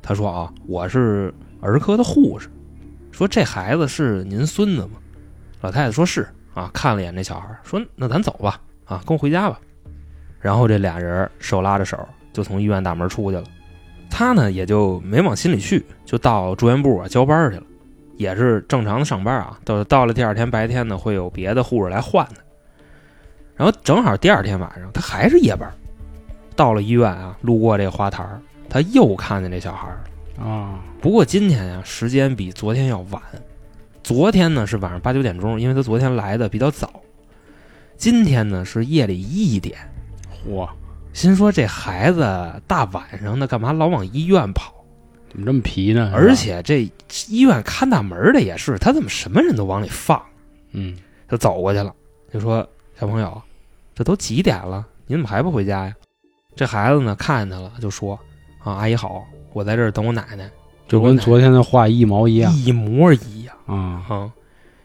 [0.00, 2.48] 他说：“啊，我是儿科的护士。”
[3.10, 4.98] 说这孩子是您孙子吗？
[5.60, 9.58] 老太太说是啊，看了一眼这小孩，说：“那咱走吧，啊，跟我回家吧。”
[10.40, 11.98] 然后这俩人手拉着手
[12.34, 13.44] 就从医院大门出去了。
[14.10, 17.62] 他呢也就没往心里去，就到住院部啊交班去了，
[18.16, 19.58] 也是正常的上班啊。
[19.64, 22.36] 到到了第二天白天呢，会有别的护士来换的。
[23.56, 25.72] 然后正好第二天晚上，他还是夜班，
[26.56, 29.88] 到了医院啊，路过这个花坛儿，他又看见这小孩。
[30.42, 33.22] 啊，不过今天呀，时间比昨天要晚。
[34.02, 37.00] 昨天呢是晚上八九点钟，因为他昨天来的比较早。
[37.96, 39.78] 今天呢是夜里一点。
[40.44, 40.68] 嚯，
[41.12, 44.73] 心说这孩子大晚上的干嘛老往医院跑？
[45.34, 46.12] 怎么这么皮呢？
[46.14, 46.88] 而，且这
[47.28, 50.22] 医院看大门的也是，他怎么什么人都往里放？
[50.70, 50.94] 嗯，
[51.28, 51.92] 就走过去了，
[52.32, 52.64] 就说
[52.96, 53.42] ：“小朋友，
[53.96, 54.86] 这都几点了？
[55.08, 55.94] 你怎么还不回家呀？”
[56.54, 58.16] 这孩子呢看见他了，就说
[58.62, 60.48] ：“啊，阿姨好，我在这儿等我奶奶。”
[60.86, 64.06] 就跟昨天的话一毛一样一模一样啊。
[64.08, 64.30] 啊！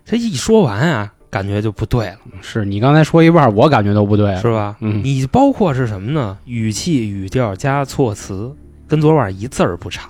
[0.04, 4.76] 这一说完啊，感觉就不对了，是你刚才说一半，我感觉都不对了，是吧？
[4.80, 6.40] 嗯你包括是什么呢？
[6.46, 8.56] 语气、语调加措辞，
[8.88, 10.10] 跟昨晚一字儿不差。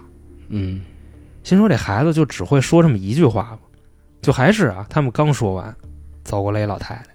[0.50, 0.82] 嗯，
[1.44, 3.60] 心说这孩子就只会说这么一句话吧？
[4.22, 5.74] 就还是啊，他们刚说完，
[6.24, 7.06] 走过来一老太太，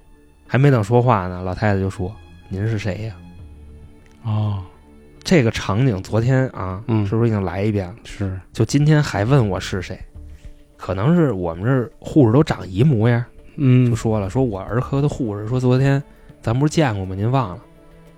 [0.46, 2.14] 还没等说话呢，老太太就说
[2.48, 3.14] ：“您是谁呀
[4.22, 4.62] 哦，？”
[5.22, 7.94] 这个场景昨天啊，嗯是不是已经来一遍了？
[8.04, 9.98] 是，就今天还问我是谁？
[10.76, 13.24] 可能是我们这儿护士都长一模样，
[13.56, 16.02] 嗯就，说了，说我儿科的护士说昨天
[16.42, 17.14] 咱不是见过吗？
[17.14, 17.62] 您忘了？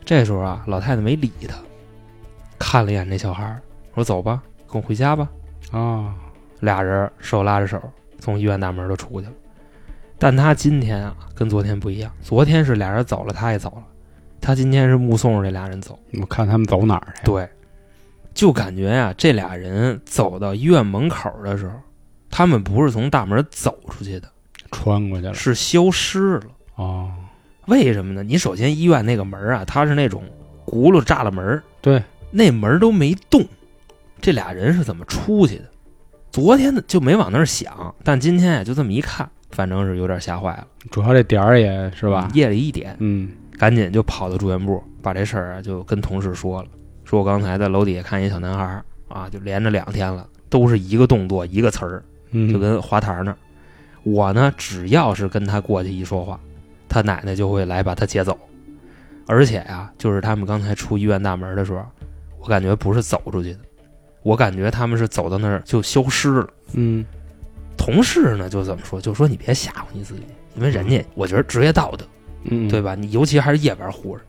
[0.04, 1.56] 这时候啊，老太太没理他，
[2.58, 3.60] 看了一眼这小孩儿，
[3.94, 5.28] 说：“走吧，跟我回家吧。”
[5.72, 6.14] 啊，
[6.60, 7.80] 俩人手拉着手
[8.18, 9.32] 从医院大门就出去了。
[10.18, 13.84] 但他今天啊，跟昨天不一样，昨天是俩人走了，他也走了，
[14.40, 15.98] 他今天是目送着这俩人走。
[16.20, 17.48] 我看他们走哪儿去？，对，
[18.32, 21.74] 就感觉呀、这俩人走到医院门口的时候，
[22.30, 24.28] 他们不是从大门走出去的，
[24.70, 25.34] 穿过去了。
[25.34, 26.46] 是消失了。
[26.76, 27.12] 哦，
[27.66, 28.22] 为什么呢？
[28.22, 30.22] 你首先医院那个门啊，它是那种
[30.64, 33.44] 轱辘栅栏门，对，那门都没动，
[34.20, 35.64] 这俩人是怎么出去的？
[36.30, 42.28] 昨天呢就没往那儿想，但今天呀就这么一看，反正是有点吓坏了，主要这点儿也是吧？
[42.34, 46.68] 夜里一点，嗯，赶紧就跑到住院部，把这事儿啊就跟同事说了，
[47.04, 52.02] 说我刚才在楼底下看一小男孩儿啊，就连着两天了，都是一个动作一个词儿，
[52.32, 53.36] 嗯，就跟花坛那儿。
[54.02, 56.38] 我呢，只要是跟他过去一说话，
[56.88, 58.38] 他奶奶就会来把他接走。
[59.26, 61.84] 而且呀、就是他们刚才出医院大门的时候，
[62.38, 63.58] 我感觉不是走出去的，
[64.26, 66.48] 我感觉他们是走到那儿就消失了。
[66.72, 67.06] 嗯，
[67.76, 70.22] 同事呢就怎么说，就说你别吓唬你自己，
[70.56, 72.04] 因为人家我觉得职业道德，
[72.42, 72.82] 嗯，对？
[72.82, 72.96] 吧？
[72.96, 74.22] 你尤其还是夜班护士，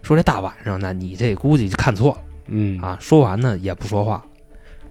[0.00, 2.96] 说这大晚上的，你这估计就看错了嗯，啊。
[2.98, 4.24] 说完呢也不说话，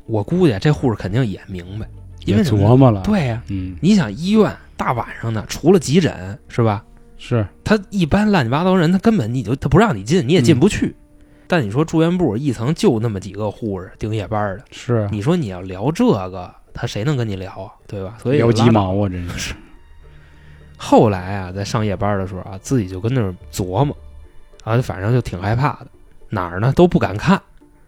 [0.06, 1.88] 我估计这护士肯定也明白，
[2.26, 6.86] 因为琢磨了。，对呀、嗯，你想医院大晚上的，除了急诊是吧？
[7.18, 10.96] 是，他一般乱七八糟人，他根本你就他不让你进，你也进不去。
[11.54, 17.72] 但你说住院部一层就那么几个护士盯夜班的，是，你说你要聊这个，他谁能跟你聊啊？
[17.86, 18.18] 对吧？
[18.20, 19.54] 所以聊鸡毛啊，真是。
[20.76, 23.96] 后来啊，在上夜班的时候啊，自己就跟那儿琢磨，
[24.64, 25.88] 啊，反正就挺害怕的，
[26.28, 27.40] 哪儿呢都不敢看，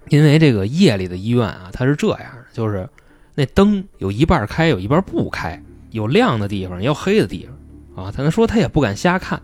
[0.09, 2.88] 因为这个夜里的医院啊，它是这样的，就是
[3.34, 5.59] 那灯有一半开，有一半不开，
[5.89, 7.49] 有亮的地方，也有黑的地
[7.95, 9.41] 方，啊，他说他也不敢瞎看，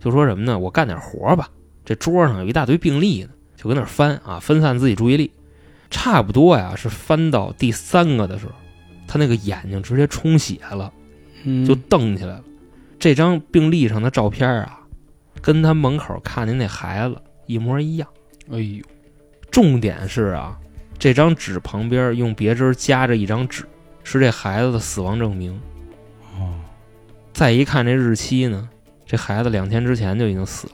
[0.00, 0.58] 就说什么呢？
[0.58, 1.50] 我干点活吧，
[1.84, 3.28] 这桌上有一大堆病历呢，
[3.58, 5.30] 就跟那儿翻啊，分散自己注意力，
[5.90, 8.52] 差不多呀，是翻到第三个的时候，
[9.08, 10.90] 他那个眼睛直接充血了。
[11.42, 12.44] 嗯，就瞪起来了。
[12.98, 14.80] 这张病历上的照片啊，
[15.42, 18.08] 跟他门口看见那孩子一模一样。
[18.50, 18.84] 哎呦，
[19.50, 20.56] 重点是啊，
[20.98, 23.64] 这张纸旁边用别针夹着一张纸，
[24.04, 25.52] 是这孩子的死亡证明。
[26.38, 26.54] 哦
[27.32, 28.68] 再一看这日期呢，
[29.06, 30.72] 这孩子两天之前就已经死了。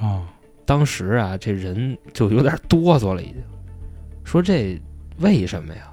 [0.00, 0.26] 哦，
[0.66, 3.36] 当时啊，这人就有点哆嗦了，已经
[4.24, 4.78] 说这
[5.18, 5.90] 为什么呀？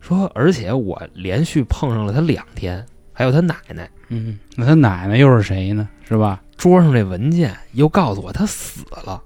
[0.00, 5.88] 说而且我连续碰上了他两天，还有他奶奶嗯，那他奶奶又是谁呢？
[6.08, 6.42] 是吧？
[6.56, 9.20] 桌上这文件又告诉我他死了。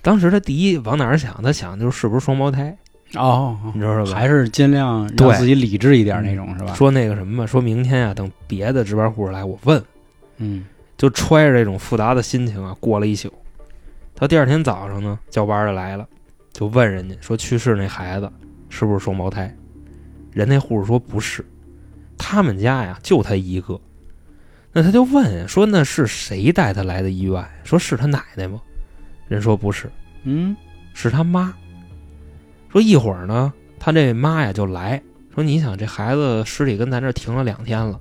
[0.00, 1.42] 当时他第一往哪儿想？
[1.42, 2.76] 他想就是是不是双胞胎，
[3.14, 4.12] 哦，你知道吧？
[4.14, 6.72] 还是尽量让自己理智一点那种，是吧？
[6.74, 9.82] 说那个什么，说明天啊，等别的值班护士来，我问。
[10.38, 10.64] 嗯
[10.96, 13.32] 就揣着这种复杂的心情啊，过了一宿。
[14.18, 16.04] 到第二天早上呢，交班的来了，
[16.52, 18.28] 就问人家说去世那孩子
[18.68, 19.54] 是不是双胞胎？
[20.32, 21.46] 人那护士说不是，
[22.18, 23.80] 他们家呀就他一个。
[24.72, 27.44] 那他就问说那是谁带他来的医院？
[27.62, 28.60] 说是他奶奶吗？
[29.28, 29.88] 人说不是，
[30.24, 30.56] 嗯
[30.94, 31.54] 是他妈。
[32.72, 35.00] 说一会儿呢，他这妈呀就来
[35.32, 38.00] 说，你想这孩子尸体跟咱这停了两天了，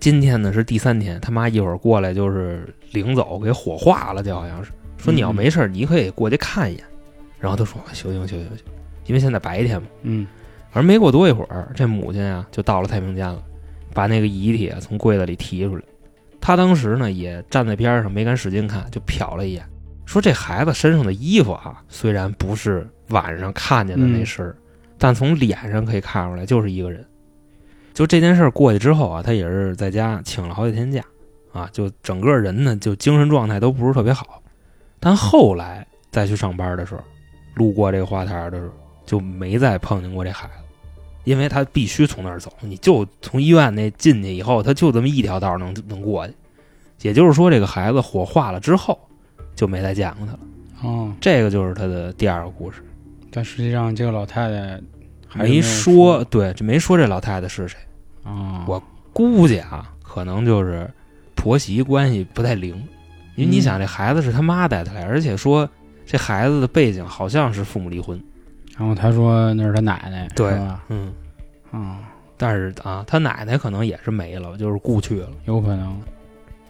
[0.00, 6.84] 今天呢是第三天，他妈一会儿过来就是领走，给火化了，就好像是说你要没事儿，你可以过去看一眼。
[7.40, 8.66] 然后他说行行行行行，
[9.06, 9.88] 因为现在白天嘛。
[10.02, 10.26] 嗯
[10.72, 13.42] 而没过多一会儿，这母亲啊就到了太平间了，
[13.94, 15.82] 把那个遗体啊从柜子里提出来。
[16.40, 19.64] 他当时呢也站在边上，没敢使劲看，就瞟了一眼，
[20.04, 24.54] 说这孩子身上的衣服啊，虽然不是晚上看见的那身儿，
[24.98, 27.04] 但从脸上可以看出来就是一个人。
[27.94, 31.02] 就这件事儿过去之后啊，他也是在家请了好几天假，
[31.52, 34.42] 啊，就整个人呢就精神状态都不是特别好。
[35.00, 37.02] 但后来再去上班的时候，
[37.54, 38.72] 路过这个花坛的时候，
[39.06, 40.64] 就没再碰见过这孩子，
[41.24, 46.34] 因为他必须从那儿走，你就从医院那进去以后，他就这么一条道能能过去。
[47.02, 48.98] 也就是说，这个孩子火化了之后，
[49.54, 50.38] 就没再见过他了。
[50.82, 52.82] 哦，这个就是他的第二个故事，
[53.30, 54.80] 但实际上这个老太太
[55.28, 57.78] 还没说对，就没说这老太太是谁。
[58.24, 58.82] 啊，我
[59.12, 60.90] 估计啊，可能就是
[61.34, 62.80] 婆媳关系不太灵，
[63.38, 65.68] 因为你嗯想，这孩子是他妈带他来，而且说
[66.04, 68.20] 这孩子的背景好像是父母离婚，
[68.76, 70.82] 然后他说那是他奶奶，对是吧？
[70.88, 71.12] 嗯，
[71.70, 72.00] 啊，
[72.36, 75.28] 但是啊，他奶奶可能也是没了，就是故去了。
[75.44, 75.96] 有可能，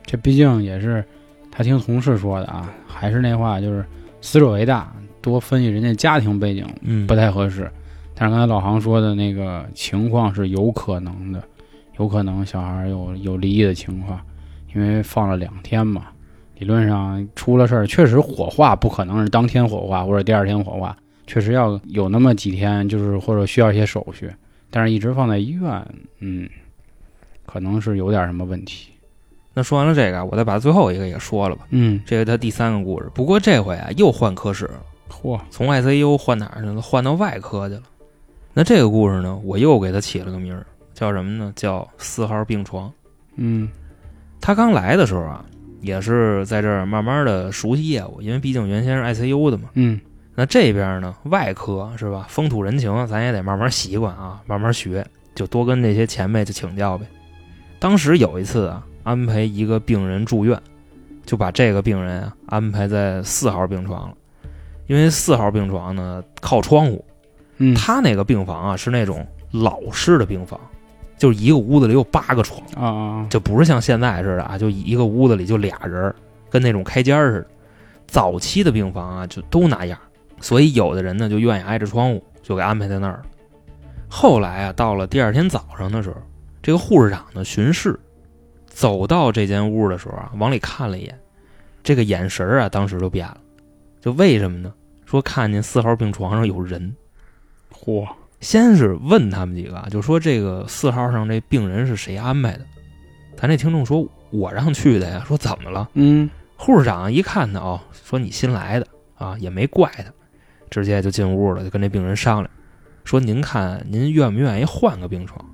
[0.05, 1.03] 这毕竟也是
[1.51, 3.83] 他听同事说的啊，还是那话，就是
[4.21, 4.93] 死者为大，
[5.23, 7.71] 多分析人家家庭背景嗯不太合适。
[8.15, 11.43] 但是刚才老航说的那个情况是有可能的，
[11.99, 14.21] 有可能小孩有有离异的情况，
[14.75, 16.07] 因为放了两天嘛，
[16.59, 20.97] 理论上出了事儿，确实火化不可能是当天火化或者第二天火化，
[21.27, 24.31] 确实要有那么几天，就是或者需要一些手续，
[24.71, 25.87] 但是一直放在医院，
[26.19, 26.49] 嗯，
[27.47, 28.91] 可能是有点什么问题。
[29.55, 31.67] 那说完了这个，我再把最后一个也说了吧。
[31.71, 36.83] 嗯，这是他第三个故事，不过这回啊又换科室了，嚯，从 ICU 换哪儿去了？
[36.83, 37.83] 换到外科去了。
[38.53, 41.53] 那这个故事呢，我又给他起了个名儿，叫什么呢？
[41.55, 42.93] 叫四号病床。
[43.37, 43.69] 嗯
[44.41, 45.45] 他刚来的时候啊，
[45.81, 49.71] 也是在这儿慢慢的熟悉业务，因为毕竟原先是 ICU 的嘛。
[49.75, 50.01] 嗯
[50.35, 52.27] 那这边呢，外科是吧？
[52.29, 55.05] 风土人情，咱也得慢慢习惯啊，慢慢学，
[55.35, 57.05] 就多跟这些前辈就请教呗。
[57.81, 60.57] 当时有一次啊，安排一个病人住院，
[61.27, 64.15] 就把这个病人啊安排在四号病床了，
[64.87, 67.05] 因为四号病床呢靠窗户，
[67.57, 70.61] 嗯，他那个病房啊是那种老式的病房，
[71.19, 72.61] 就是一个屋子里有八个床。
[72.75, 76.15] 啊啊，就不是像现在似的啊，就一个屋子里就俩人，
[76.49, 77.47] 跟那种开间似的。
[78.07, 79.99] 早期的病房啊，就都那样，
[80.41, 83.23] 所以有的人呢就愿意挨着窗户，就给安排在那儿了。
[84.09, 86.17] 后来啊，到了第二天早上的时候，
[86.63, 88.01] 这个护士长呢巡视，
[88.67, 91.19] 走到这间屋的时候啊，往里看了一眼，
[91.83, 93.37] 这个眼神啊，当时就变了。
[94.01, 94.73] 就为什么呢？
[95.05, 96.97] 说看见四号病床上有人，
[97.73, 98.07] 嚯，
[98.41, 102.61] 先是问他们几个啊，就说这个四号上这病人是谁安排的？
[103.37, 105.25] 咱这听众说，我让去的呀。
[105.27, 105.89] 说怎么了？
[105.95, 108.87] 嗯护士长一看他哦，说你新来的
[109.17, 110.05] 啊，也没怪他，
[110.71, 112.51] 直接就进屋了，就跟这病人商量，
[113.05, 115.45] 说您看您愿不愿意换个病床？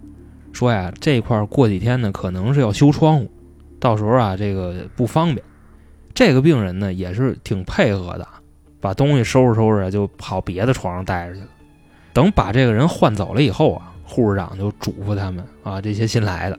[0.53, 3.31] 说呀，这块儿过几天呢，可能是要修窗户，
[3.79, 5.45] 到时候啊，这个不方便。
[6.15, 8.27] 这个病人呢也是挺配合的，
[8.81, 11.49] 把东西收拾收拾就跑别的床上待着去了。
[12.15, 16.59] 等把这个人换走了以后啊，护士长就嘱咐他们啊，这些新来的，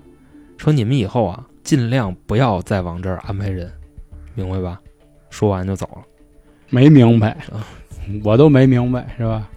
[0.58, 3.72] 说你们以后啊，尽量不要再往这儿安排人，
[4.36, 4.80] 明白吧？
[5.30, 6.04] 说完就走了。
[6.70, 7.66] 没明白啊，
[8.24, 9.48] 我都没明白是吧？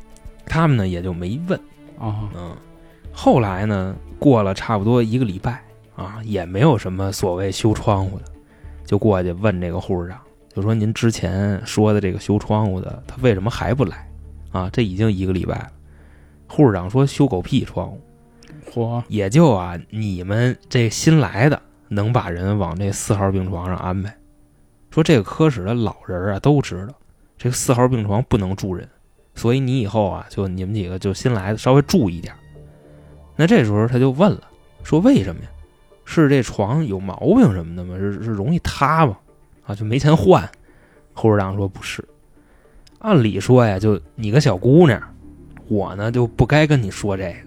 [0.47, 1.59] 他们呢也就没问，
[1.99, 2.57] 啊，嗯。
[3.13, 5.61] 后来呢，过了差不多一个礼拜
[5.97, 8.25] 啊，也没有什么所谓修窗户的，
[8.85, 10.21] 就过去问这个护士长，
[10.55, 14.09] 就说您之前说的这个修窗户的，他为什么还不来？
[14.53, 15.71] 啊，这已经一个礼拜了。
[16.49, 18.01] 护士长说修狗屁窗户，
[18.73, 24.13] 嚯，也就啊你们这新来的能把人往这四号病床上安排。
[24.91, 26.95] 说这个科室的老人啊都知道，
[27.37, 28.89] 这个四号病床不能住人，
[29.35, 32.35] 所以你以后啊就你们几个就新来的稍微注意点。
[33.37, 34.43] 那这时候他就问了，
[34.83, 35.49] 说为什么呀？
[36.05, 37.97] 是这床有毛病什么的吗？
[37.99, 39.19] 是是容易塌吗？
[39.67, 40.51] 啊，就没钱换。
[41.13, 42.03] 护士长说不是，
[43.01, 44.99] 按理说呀，就你个小姑娘，
[45.69, 47.39] 我呢就不该跟你说这个，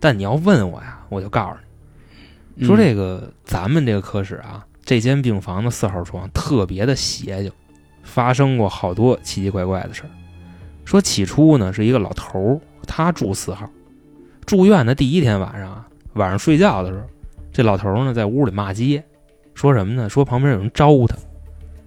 [0.00, 1.56] 但你要问我呀，我就告诉
[2.54, 7.52] 你，说这个咱们这个科室啊，这间病房的四号床特别的邪性，
[8.02, 10.10] 发生过好多奇奇怪怪的事儿。
[10.84, 13.68] 说起初呢是一个老头儿，他住四号，
[14.46, 17.04] 住院的第一天晚上啊，晚上睡觉的时候，
[17.52, 19.04] 这老头儿呢在屋里骂街，
[19.54, 20.08] 说什么呢？
[20.08, 21.16] 说旁边有人招他，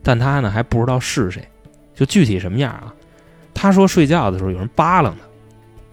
[0.03, 1.47] 但他呢还不知道是谁，
[1.95, 2.93] 就具体什么样啊？
[3.53, 5.17] 他说睡觉的时候有人扒拉他，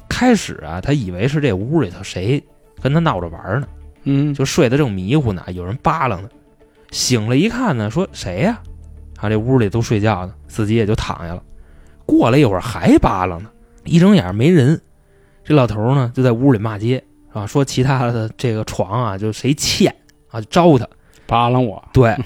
[0.09, 2.43] 开始啊他以为是这屋里头谁
[2.81, 3.69] 跟他闹着玩呢。
[4.05, 6.29] 嗯，就睡得正迷糊呢，有人扒拉呢。
[6.91, 8.59] 醒了一看呢，说谁呀、
[9.19, 9.29] 啊？
[9.29, 11.43] 这屋里都睡觉呢，自己也就躺下了。
[12.07, 13.51] 过了一会儿还扒拉呢，
[13.85, 14.81] 一睁眼没人。
[15.45, 17.03] 这老头呢就在屋里骂街
[17.33, 19.95] 啊，说其他的这个床啊就谁欠
[20.31, 20.89] 啊就招他。
[21.27, 22.17] 扒拉我，对，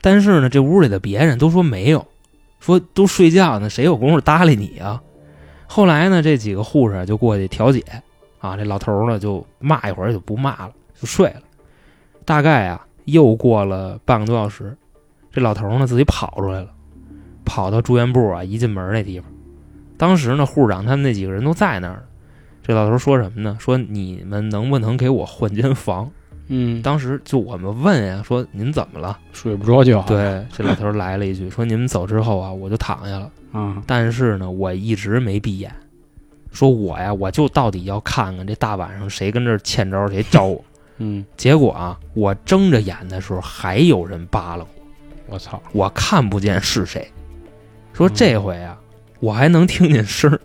[0.00, 2.06] 但是呢这屋里的别人都说没有，
[2.60, 5.02] 说都睡觉呢，谁有功夫搭理你啊？
[5.66, 7.82] 后来呢这几个护士就过去调解
[8.38, 10.72] 啊，这老头呢就骂一会儿就不骂了。
[10.98, 11.42] 就睡了，
[12.24, 14.74] 大概啊又过了半个多小时，
[15.30, 16.68] 这老头呢自己跑出来了，
[17.44, 19.30] 跑到住院部啊一进门那地方，
[19.98, 22.06] 当时呢护士长他们那几个人都在那儿。
[22.62, 23.58] 这老头说什么呢？
[23.60, 26.10] 说你们能不能给我换间房？
[26.48, 29.18] 嗯，当时就我们问呀，说您怎么了？
[29.32, 35.72] 睡不着觉，对，这老头来了一句， 说你们走之后啊，我就躺下了，啊，但是呢，我一直没闭眼，
[36.52, 40.64] 说我呀，我就到底要看看这大晚上谁跟这儿欠招谁招我。
[40.98, 44.68] 嗯，结果啊，我睁着眼的时候还有人扒拉我，
[45.34, 47.06] 我操，我看不见是谁。
[47.92, 48.78] 说这回啊，
[49.20, 50.40] 我还能听见声儿，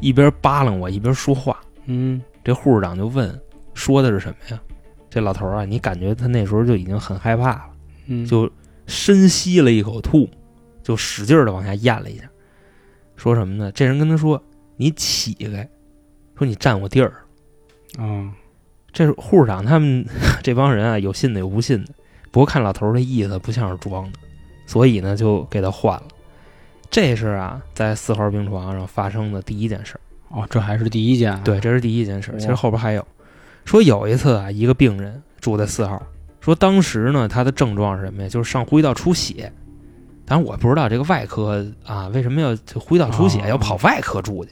[0.00, 1.58] 一边扒拉我一边说话。
[1.86, 3.40] 嗯，这护士长就问，
[3.74, 4.60] 说的是什么呀？
[5.16, 7.70] 这老头啊，你感觉他那时候就已经很害怕了，
[8.04, 8.50] 嗯，就
[8.86, 10.28] 深吸了一口吐，
[10.82, 12.24] 就使劲的往下咽了一下，
[13.16, 13.72] 说什么呢？
[13.72, 14.38] 这人跟他说
[14.76, 15.66] ：“你起开，
[16.36, 17.14] 说你占我地儿。”
[17.96, 18.30] 啊，
[18.92, 20.04] 这是护士长他们
[20.44, 21.94] 这帮人啊，有信的有不信的。
[22.30, 24.18] 不过看老头儿这意思不像是装的，
[24.66, 26.08] 所以呢就给他换了。
[26.90, 30.00] 这是啊，在四号病床上发生的第一件事儿。
[30.28, 32.38] 哦，这还是第一件啊，对，这是第一件事儿。
[32.38, 33.06] 其实后边还有，
[33.66, 36.00] 说有一次啊，一个病人住在四号，
[36.40, 38.28] 说当时呢他的症状是什么呀？
[38.28, 39.52] 就是上呼吸道出血。
[40.24, 44.50] 但是我不知道这个外科啊为什么要呼吸道出血、哦要跑外科住去。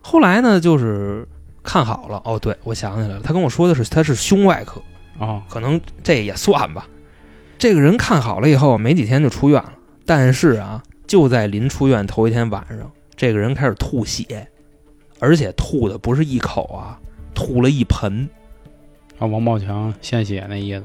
[0.00, 1.26] 后来呢，就是
[1.62, 4.80] 看好了，哦，对我想起来了，他跟我说的是他是胸外科。
[5.18, 6.86] 哦，可能这也算吧。
[7.58, 9.72] 这个人看好了以后，没几天就出院了。
[10.04, 14.46] 但是啊，就在临出院头一天晚上，这个人开始吐血，
[15.18, 17.00] 而且吐的不是一口啊，
[17.34, 18.28] 吐了一盆
[19.18, 20.84] 啊，王宝强献血那意思，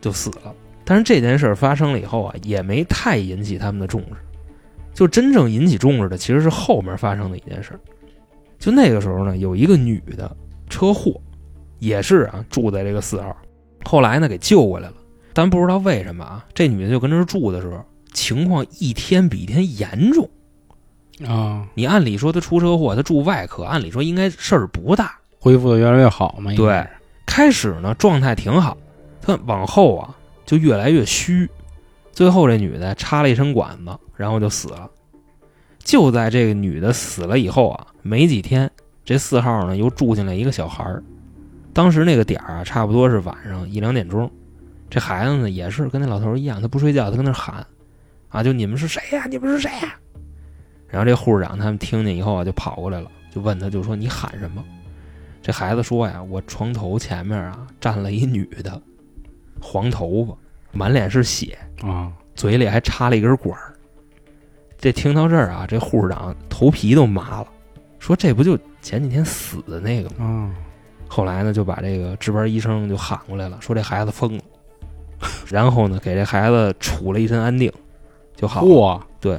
[0.00, 0.54] 就死了。
[0.84, 4.16] 但是这件事儿发生了以后啊，也没太引起他们的重视。
[4.92, 7.78] 就真正引起重视的，其实是后面发生的一件事。
[8.58, 10.36] 就那个时候呢，有一个女的
[10.68, 11.20] 车祸，
[11.80, 13.36] 也是啊，住在这个四号，
[13.84, 14.94] 后来呢给救过来了。
[15.32, 20.30] 但不知道为什么啊，这女的就跟这儿住的时候，情况一天比一天严重。
[21.26, 25.18] 啊，你按理说她出车祸，她住外科，按理说应该事儿不大。
[25.40, 26.88] 恢复的越来越好嘛，对是，
[27.26, 28.76] 开始呢状态挺好，
[29.20, 30.14] 她往后啊
[30.44, 31.48] 就越来越虚，
[32.12, 34.90] 最后这女的插了一身管子，然后就死了。
[35.78, 38.70] 就在这个女的死了以后啊，没几天，
[39.04, 41.02] 这四号呢又住进来一个小孩儿。
[41.72, 44.30] 当时那个点儿啊，差不多是晚上一两点钟。
[44.88, 47.66] 这孩子呢也是跟那老头一样，他不睡觉，他跟那喊，
[48.28, 49.94] 啊，就你们是谁呀、你们是谁呀、
[50.86, 54.64] 然后这护士长他们听见以后啊，就跑过来了，就问他，就说你喊什么？
[55.44, 58.80] 这孩子说呀，我床头前面啊站了一女的，
[59.60, 60.34] 黄头发，
[60.72, 63.74] 满脸是血，啊，嘴里还插了一根管儿。
[64.78, 67.48] 这听到这儿啊，这护士长头皮都麻了，
[67.98, 70.24] 说这不就前几天死的那个吗？
[70.24, 70.54] 啊，
[71.08, 74.42] 后来呢，就把这个值班医生就喊过来了，说这孩子疯了，
[75.46, 77.70] 然后呢，给这孩子杵了一身安定，
[78.34, 79.06] 就好了。
[79.20, 79.38] 对，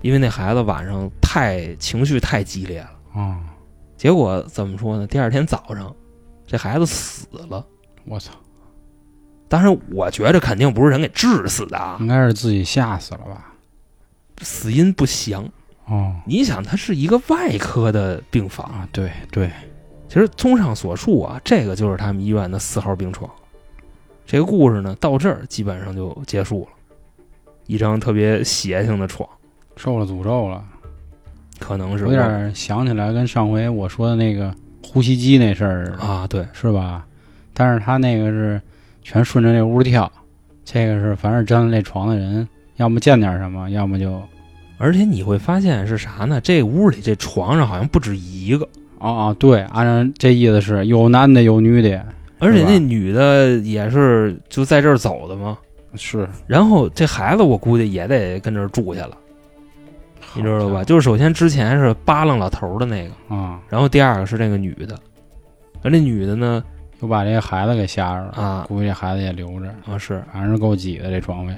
[0.00, 3.40] 因为那孩子晚上太情绪太激烈了，啊，
[3.96, 5.06] 结果怎么说呢？
[5.06, 5.94] 第二天早上，
[6.46, 7.64] 这孩子死了。
[8.04, 8.32] 我操，
[9.48, 13.52] 当然，我觉着肯定不是人给治死的啊应，该是自己吓死了吧？
[14.42, 15.48] 死因不详。
[15.86, 19.50] 哦你想，它是一个外科的病房，啊，对对，
[20.08, 23.30] 其实综上所述啊，这个就是他们医院的四号病床。
[24.26, 26.68] 这个故事呢，到这儿基本上就结束了。
[27.66, 29.28] 一张特别邪性的床，
[29.76, 30.64] 受了诅咒了，
[31.66, 34.54] 可能是有点想起来跟上回我说的那个
[34.86, 37.06] 呼吸机那事儿啊，对，是吧？
[37.54, 38.60] 但是他那个是
[39.02, 40.10] 全顺着那屋跳，
[40.62, 42.46] 这个是凡是沾了那床的人，
[42.76, 44.20] 要么见点什么，要么就
[44.76, 46.38] 而且你会发现是啥呢？
[46.42, 49.10] 这屋里这床上好像不止一个，啊！
[49.10, 52.04] 啊，对，按照这意思是有男的有女的，
[52.40, 55.56] 而且那女的也是就在这儿走的吗。
[55.96, 59.16] 是然后这孩子我估计也得跟这儿住去了，
[60.36, 60.84] 你知道吧？
[60.84, 64.98] 就是首先之前是扒拉老头儿的那个，啊，然后第二个是那个女的，
[65.82, 66.62] 而那女的呢
[67.00, 71.54] 又把这个孩子给吓着了，啊估计这孩子也留着，啊是反正是够挤的这床位，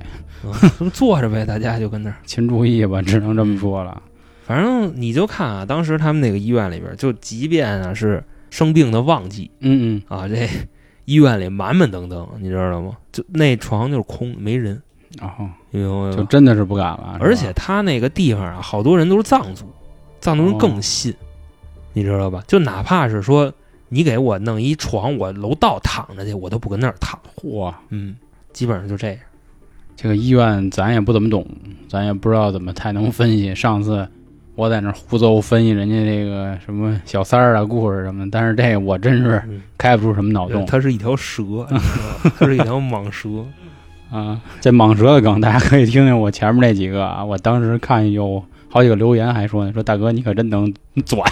[0.81, 2.17] 嗯 坐着呗，大家就跟那儿。
[2.27, 4.03] 勤注意吧，只能这么说了。
[4.45, 10.49] 反正你就看啊，当时他们那个医院里边，就即便啊是生病的旺季嗯嗯啊，这
[11.05, 12.93] 医院里满满登登，你知道吗？
[13.13, 14.81] 就那床就是空，没人，
[15.21, 15.31] 嗯，然
[15.91, 16.13] 后？
[16.13, 19.65] 就真的是不敢了，而且他那个地方啊，好多人都是藏族，
[20.21, 21.15] 藏族人更信，
[21.93, 22.43] 你知道吧？
[22.47, 23.53] 就哪怕是说
[23.89, 27.19] 你给我弄一床，我楼道躺着去，我都不跟那儿躺。
[27.37, 28.17] 嚯，嗯，
[28.53, 29.19] 基本上就这样。
[29.97, 31.47] 这个医院咱也不怎么懂，
[31.89, 33.55] 咱也不知道怎么太能分析。
[33.55, 34.07] 上次
[34.55, 41.67] 我在那胡诌分析人家这个什么小三儿啊故事什么的，但是这个我真是嗯，开不出什么脑洞它是一条蛇，
[42.39, 43.29] 它是一条蟒蛇。
[44.11, 44.41] 啊。
[44.61, 47.25] 这蟒蛇的梗，大家可以听听我前面那几个啊。
[47.25, 50.73] 我当时看有好几个留言还说呢，说大哥你可真能
[51.05, 51.23] 钻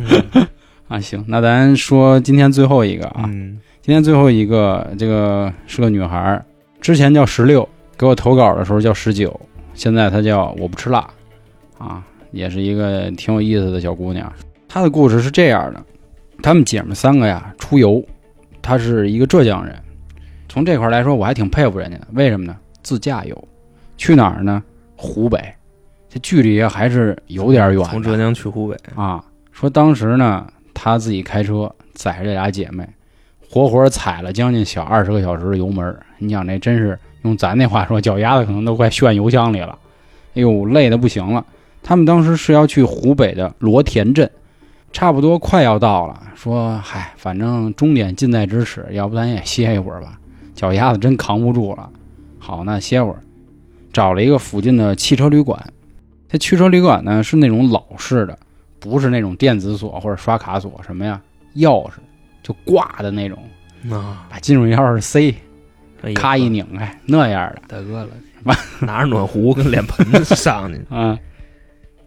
[0.00, 0.46] 嗯
[0.88, 1.00] 啊。
[1.00, 6.42] 行，那咱说今天最后一个啊，嗯今天最后一个这个是个女孩，
[6.80, 7.68] 之前叫十六，
[7.98, 9.38] 给我投稿的时候叫十九，
[9.74, 11.06] 现在她叫我不吃辣，
[11.76, 14.32] 啊，也是一个挺有意思的小姑娘。
[14.66, 15.84] 她的故事是这样的：
[16.42, 18.02] 她们姐们三个呀出游，
[18.62, 19.76] 她是一个浙江人，
[20.54, 22.06] 从这块儿来说我还挺佩服人家的。
[22.12, 22.56] 为什么呢？
[22.80, 23.48] 自驾游，
[23.96, 24.62] 去哪儿呢？
[24.94, 25.52] 湖北，
[26.08, 27.82] 这距离啊还是有点远。
[27.86, 32.88] 从浙江去湖北，啊，说当时呢，他自己开车载着这俩姐妹，
[33.50, 35.98] 活活踩了将近小二十个小时的油门儿。
[36.18, 39.76] 你想那真是用咱那话说，脚丫子可能都快炫油箱里了。
[40.34, 41.44] 哎呦，累得不行了。
[41.82, 44.30] 他们当时是要去湖北的罗田镇，
[44.92, 46.22] 差不多快要到了。
[46.36, 50.16] 说嗨，反正终点近在咫尺，要不咱也歇一会儿吧，
[50.54, 51.90] 脚丫子真扛不住了。
[52.38, 53.18] 好，那歇会儿，
[53.92, 55.72] 找了一个附近的汽车旅馆。
[56.28, 58.38] 这汽车旅馆呢是那种老式的，
[58.78, 61.20] 不是那种电子锁或者刷卡锁什么呀，
[61.56, 61.94] 钥匙
[62.42, 63.38] 就挂的那种，
[63.90, 65.34] 啊，把金属钥匙塞，
[66.14, 67.62] 咔一拧开那样的。
[67.68, 71.18] 大哥了，拿着暖壶跟脸盆子上去， 啊，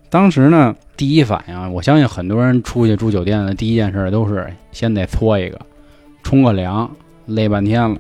[0.10, 5.60] 当时呢，第一反应，我相信很多人出去住酒店的第一件事都是先得搓一个，
[6.22, 6.90] 冲个凉，
[7.26, 7.98] 累半天了。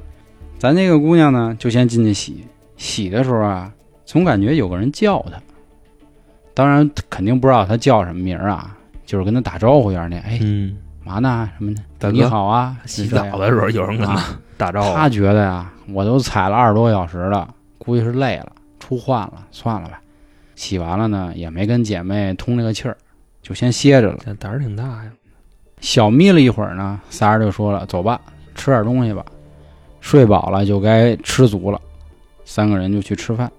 [0.60, 2.44] 咱这个姑娘呢，就先进去洗，
[2.78, 3.72] 洗的时候啊，
[4.06, 5.40] 总感觉有个人叫她，
[6.54, 14.40] 当然肯定不知道她叫什么名儿啊，就是跟她打招呼一样的，哎，嗯，嘛呢什么的，你好啊，洗澡的时候有人跟他啊。
[14.58, 17.48] 打招呼，她觉得呀，我都踩了二十多个小时了，
[17.78, 20.02] 估计是累了，出汗了，算了吧。
[20.56, 22.98] 洗完了呢，也没跟姐妹通这个气儿，
[23.44, 24.18] 就先歇着了。
[24.40, 25.12] 胆儿挺大呀。
[25.82, 28.20] 小眯了一会儿呢，仨人就说了：“走吧，
[28.56, 29.24] 吃点东西吧。”
[30.08, 31.82] 睡饱了就该吃足了，
[32.46, 33.52] 三个人就去吃饭。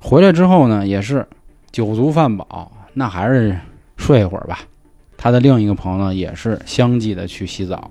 [0.00, 1.28] 回来之后呢，也是
[1.70, 3.54] 酒足饭饱，那还是
[3.98, 4.60] 睡一会儿吧。
[5.18, 7.90] 他的另一个朋友呢，也是相继的去洗澡，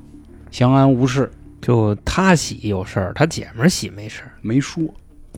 [0.50, 1.32] 相安无事，
[1.62, 4.84] 就他洗有事儿，他姐们儿洗没事儿，没说。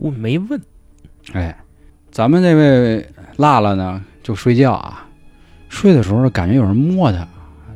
[0.00, 0.58] 我没问。
[1.34, 1.54] 哎，
[2.10, 3.06] 咱们这位
[3.36, 5.06] 辣辣呢，就睡觉啊，
[5.68, 7.28] 睡的时候感觉有人摸他，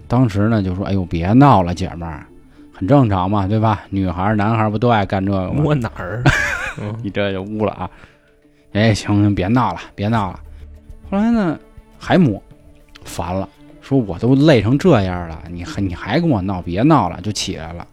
[0.07, 2.27] 当时呢就说：“哎呦，别闹了，姐们儿，
[2.79, 3.85] 很正常嘛，对吧？
[3.91, 5.63] 女孩儿、男孩儿不都爱干这个吗？
[5.63, 6.23] 摸哪儿？
[6.81, 7.91] 嗯你这就污了啊！
[8.73, 10.39] 哎，行行，别闹了，别闹了。
[11.11, 11.59] 后来呢，
[11.99, 12.41] 还摸，
[13.05, 13.49] 烦了，
[13.81, 17.85] 说我都累成这样了，你还你还跟我闹，别闹了，就起来了。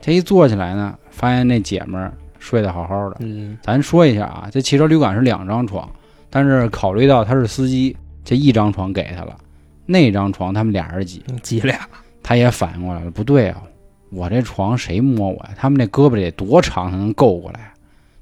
[0.00, 3.16] 这一坐起来呢，发现那姐们儿睡得好好的。
[3.18, 5.90] 嗯，咱说一下啊，这汽车旅馆是两张床，
[6.30, 9.36] 但是考虑到他是司机，这一张床给他了，
[9.84, 11.76] 那张床他们俩人挤，挤俩。
[12.22, 13.62] 他也反应过来了，不对啊，
[14.10, 15.50] 我这床谁摸我呀？
[15.56, 17.72] 他们那胳膊得多长才能够过来？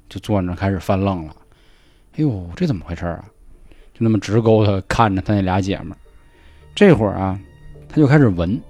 [0.09, 1.35] 就坐那儿开始犯愣了。
[2.13, 3.25] 哎呦，这怎么回事啊？
[3.93, 5.97] 就那么直勾他看着他那俩姐们儿。
[6.75, 7.39] 这会儿啊，
[7.89, 8.61] 他就开始闻，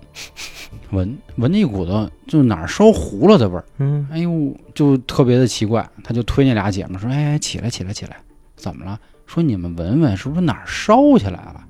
[0.90, 3.64] 闻闻见一股子就哪儿烧糊了的味儿。
[3.78, 8.16] 嗯，哎呦，就特别的奇怪，他就推那俩姐们儿说：“哎，起来，起来，起来，
[8.54, 8.98] 怎么了？
[9.26, 11.66] 说你们闻闻，是不是哪儿烧起来了？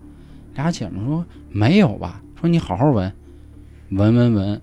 [0.55, 3.11] 俩姐们说没有吧，说你好好闻，
[3.91, 4.61] 闻闻闻，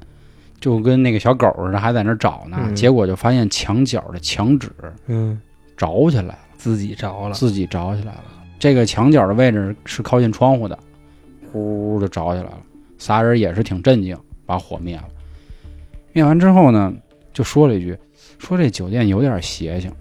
[0.64, 2.58] 就跟那个小狗似的，还在那儿找呢。
[2.62, 4.72] 嗯结果就发现墙角的墙纸
[5.08, 5.38] 嗯，
[5.76, 8.24] 着起来了，自己着了，自己着起来了。
[8.58, 10.80] 这个墙角的位置是靠近窗户的，
[11.52, 12.58] 呼就着起来了。
[12.98, 15.04] 仨人也是挺震惊，把火灭了。
[16.14, 16.94] 灭完之后呢，
[17.34, 17.98] 就说了一句
[18.40, 19.92] ：“说这酒店有点邪性。”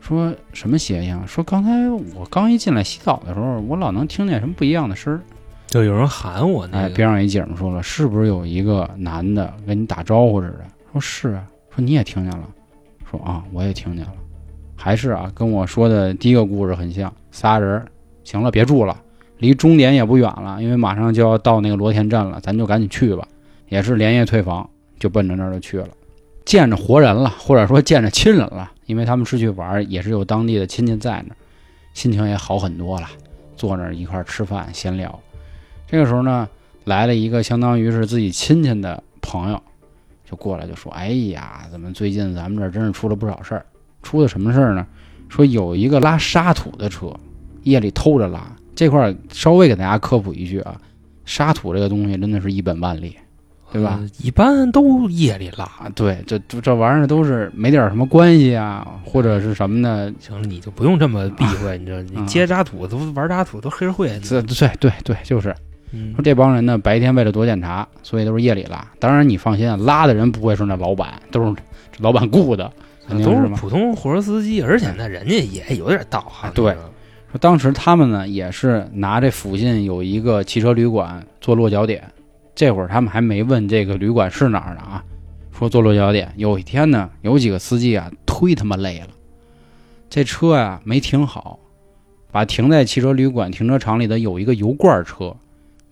[0.00, 1.22] 说什么邪性？
[1.26, 1.86] 说刚才
[2.18, 5.20] 我刚一进来洗澡的时候，我老能听见什么不一样的声儿。
[5.68, 10.64] 就有人喊我那哎，边上一姐们说了，是不是有一个男的跟你打招呼似的？
[10.92, 12.48] 说是啊，说你也听见了，
[13.10, 14.12] 说啊我也听见了，
[14.74, 17.12] 还是啊跟我说的第一个故事很像。
[17.30, 17.86] 仨人，
[18.24, 18.98] 行了，别住了，
[19.36, 23.28] 离终点也不远了，因为马上就要到那个罗田镇了，咱就赶紧去吧。
[23.68, 25.88] 也是连夜退房，就奔着那儿就去了，
[26.46, 31.36] 见着活人了，或者说见着亲人了，因为他们是去玩，也是有当地的亲戚在那儿，
[31.92, 33.06] 心情也好很多了，
[33.54, 35.20] 坐那儿一块儿吃饭闲聊。
[35.90, 36.48] 这个时候呢，
[36.84, 39.60] 来了一个相当于是自己亲戚的朋友，
[40.28, 43.64] 就过来就说：“哎呀，怎么最近咱们这儿真是出了不少事儿？
[44.02, 44.86] 出的什么事儿呢？
[45.28, 47.12] 说有一个拉沙土的车，
[47.62, 48.54] 夜里偷着拉。
[48.74, 50.80] 这块儿稍微给大家科普一句啊，
[51.24, 53.16] 沙土这个东西真的是一本万利，
[53.72, 53.98] 对吧？
[54.00, 55.64] 呃一般都夜里拉。
[55.64, 60.12] 啊，对，这这这玩意儿都是没点什么关系啊，或者是什么呢。
[60.20, 64.08] 行了，你就不用这么避讳，你知道，你接渣土都玩渣土都黑社会。
[64.20, 65.54] 这对对对，就是
[65.92, 68.86] 嗯说这帮人呢，白天为了躲检查，所以都是夜里拉。
[68.98, 71.54] 当然你放心啊，拉的人不会是那老板，都是
[71.98, 72.70] 老板雇的，
[73.06, 73.48] 肯定都是。
[73.54, 76.52] 普通货车司机，而且呢人家也有点道行。
[76.52, 76.74] 对
[77.30, 82.02] 说当时他们呢也是拿这附近有一个汽车旅馆做落脚点，
[82.54, 85.04] 这会儿他们还没问这个旅馆是哪儿呢啊，
[85.52, 86.32] 说做落脚点。
[86.36, 89.08] 有一天呢，有几个司机啊忒他妈累了，
[90.08, 91.58] 这车呀、没停好，
[92.30, 95.34] 把停在汽车旅馆停车场里的有一个油罐车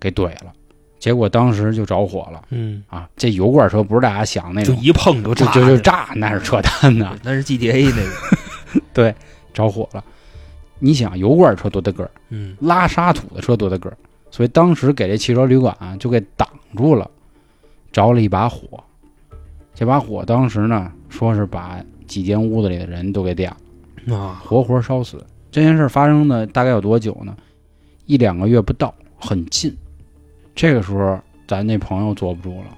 [0.01, 0.53] 给怼了，
[0.99, 3.09] 结果当时就着火了嗯，啊！
[3.17, 8.81] 这油罐车不是大家想那种就一碰就炸，就就就炸，那是扯淡的，那是 GTA 那个。
[8.93, 9.15] 对
[9.55, 10.05] 着火了。
[10.79, 12.11] 你想油罐车多大个儿？
[12.29, 13.97] 嗯拉沙土的车多大个儿，
[14.31, 17.11] 所以当时给这汽车旅馆啊就给挡住了，
[17.93, 18.83] 着了一把火。
[19.75, 23.55] 这把火当时呢，说是把几间屋子里的人都给点
[24.07, 25.25] 了，啊，活活烧死。
[25.51, 27.35] 这件事发生的大概有多久呢？
[28.05, 29.75] 一两个月不到，很近。
[30.57, 32.77] 这个时候，咱那朋友坐不住了，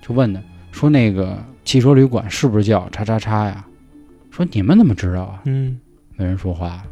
[0.00, 3.66] 就问他说：“那个汽车旅馆是不是叫叉叉叉呀？”
[4.30, 5.78] 说：“你们怎么知道啊嗯？”
[6.16, 6.82] 没人说话。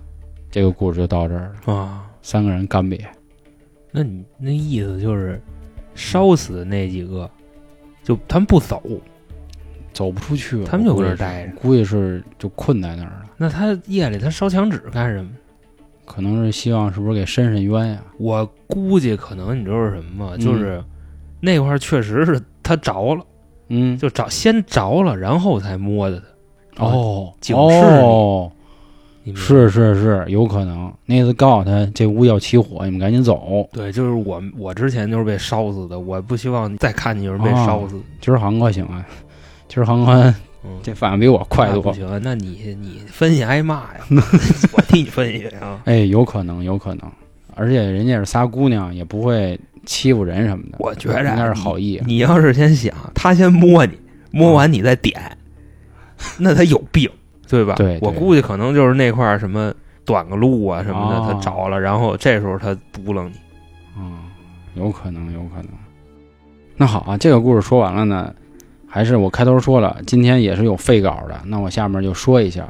[0.51, 3.01] 这个故事就到这儿了，啊，三个人干瘪。
[3.91, 5.41] 那你那意思就是
[5.95, 7.31] 烧死的那几个，
[8.03, 8.83] 就他们不走，
[9.93, 15.31] 走不出去了，他们就搁这儿待着估计是就困在那儿了，那他夜里他烧墙纸干什么？
[16.05, 18.03] 可能是希望是不是给伸伸冤呀？
[18.19, 20.33] 我估计可能你知道是什么吗？
[20.35, 20.83] 嗯就是
[21.41, 23.25] 那块儿确实是他着了，
[23.69, 26.23] 嗯，就着先着了，然后才摸的
[26.75, 26.85] 他。
[26.85, 28.51] 哦，警示你哦，
[29.35, 30.93] 是是是，有可能。
[31.07, 33.69] 那次告诉他这屋要起火，你们赶紧走。
[33.73, 38.01] 对，就是我我之前就是被烧死的，我不希望再看见有人被哦烧死。
[38.21, 39.05] 今儿航哥行啊，
[39.69, 40.35] 今儿航哥嗯，
[40.83, 41.77] 这反应比我快多。
[41.77, 44.01] 那不行，那你你分析挨骂呀，
[44.73, 45.81] 我替你分析啊。
[45.85, 47.11] 哎，有可能，有可能。
[47.57, 50.77] 而且人家是仨姑娘，也不会欺负人什么的。
[50.81, 52.03] 我觉着应该是好意。
[52.05, 53.93] 你要是先想，他先摸你，
[54.33, 55.21] 摸完你再点，
[56.39, 57.09] 那他有病，
[57.49, 57.75] 对吧？
[57.77, 59.73] 对对我估计可能就是那块儿什么
[60.05, 63.35] 短个路啊什么的，哦他着了，然后这时候他扑棱你。
[63.97, 64.19] 嗯，
[64.75, 65.69] 有可能，有可能。
[66.77, 68.35] 那好啊，这个故事说完了呢，
[68.95, 72.65] 还是我开头说了，今天也是有废稿的，那我下面就说一下。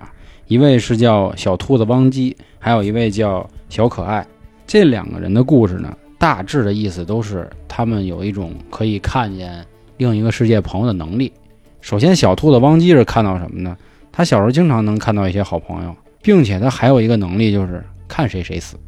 [0.46, 4.26] 一位是叫小兔子汪鸡，还有一位叫小可爱。
[4.66, 9.62] 这两个人的故事呢，大致的意思都是他们有一种可以看见
[9.98, 11.30] 另一个世界朋友的能力。
[11.82, 13.76] 首先，小兔子汪鸡是看到什么呢？
[14.10, 18.78] 他小时候经常能看到一些好朋友，并且他还有一个能力，就是看谁谁死。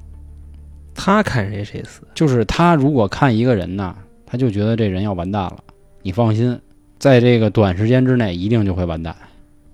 [0.94, 2.00] 他看谁谁死。
[2.14, 5.58] 就是他如果看一个人呢，他就觉得这人要完蛋了。
[6.00, 6.58] 你放心，
[6.98, 9.14] 在这个短时间之内一定就会完蛋，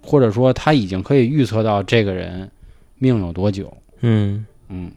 [0.03, 2.51] 或者说他已经可以预测到这个人
[2.99, 3.73] 命有多久。
[4.01, 4.91] 嗯嗯，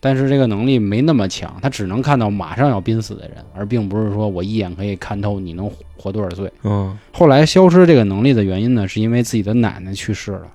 [0.00, 6.50] 但是这个能力没那么强，他只能看到马上要濒死的人，而并不是说我一眼可以看透你能活多少岁。
[6.62, 10.46] 嗯后来消失这个能力的原因呢，是因为自己的奶奶去世了，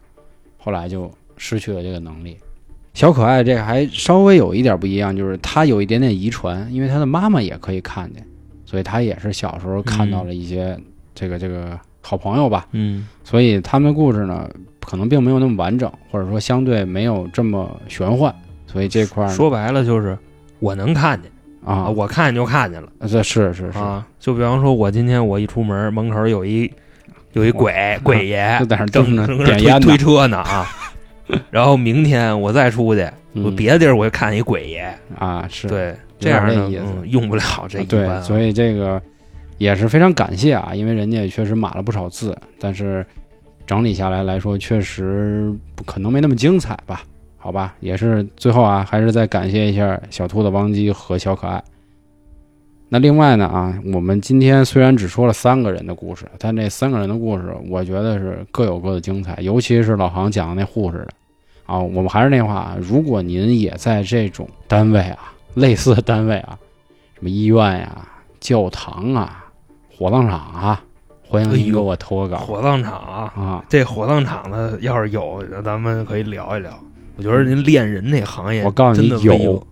[0.57, 2.38] 后来就失去了这个能力。
[2.93, 8.24] 小可爱这个还稍微有一点不一样，就是他有一点点遗传，因为他的妈妈也可以看见，
[8.66, 10.80] 所以他也是小时候看到了一些
[11.16, 12.68] 这个这个好朋友吧。
[12.72, 13.07] 嗯。
[13.24, 14.49] 所以他们的故事呢，
[14.82, 18.34] 可能并没有那么完整，或者说相对没有这么玄幻，
[18.68, 20.18] 所以这块儿说白了就是
[20.59, 21.32] 我能看见
[21.66, 22.89] 啊，我看见就看见了。
[23.01, 24.05] 这是是是，啊。
[24.20, 26.70] 就比方说，我今天我一出门，门口有一
[27.32, 30.68] 有一鬼 鬼爷 就在那儿正正着点烟推推车呢啊。
[31.49, 33.01] 然后明天我再出去，
[33.34, 36.84] 我嗯别的地儿我就看见一鬼爷，啊是，对，这样的这意思。
[36.97, 39.01] 嗯用不了这一对般啊。，所以这个
[39.64, 43.05] 也是非常感谢啊，因为人家也确实码了不少字，但是
[43.66, 47.01] 整理下来来说，确实不可能没那么精彩吧？
[47.38, 51.64] 好吧，也是最后啊，还是再感谢一下小兔子王姬和小可爱。
[52.89, 61.09] 那另外呢啊，我们今天虽然只说了三个人的故事，但这三个人的故事，我觉得是各有各的精彩，尤其是老航讲的那护士的
[61.66, 61.80] 啊。
[61.80, 66.59] 我们还是那话啊，如果您也在这种单位啊，类似的单位啊，
[67.16, 68.07] 什么医院呀、
[68.39, 69.43] 教堂啊、
[69.96, 70.84] 火葬场啊，
[71.28, 73.66] 欢迎你给我投个稿火葬场啊，啊。
[73.70, 76.72] 这火葬场的要是有，咱们可以聊一聊。
[77.16, 79.68] 我觉得您恋人这行业，我告诉你有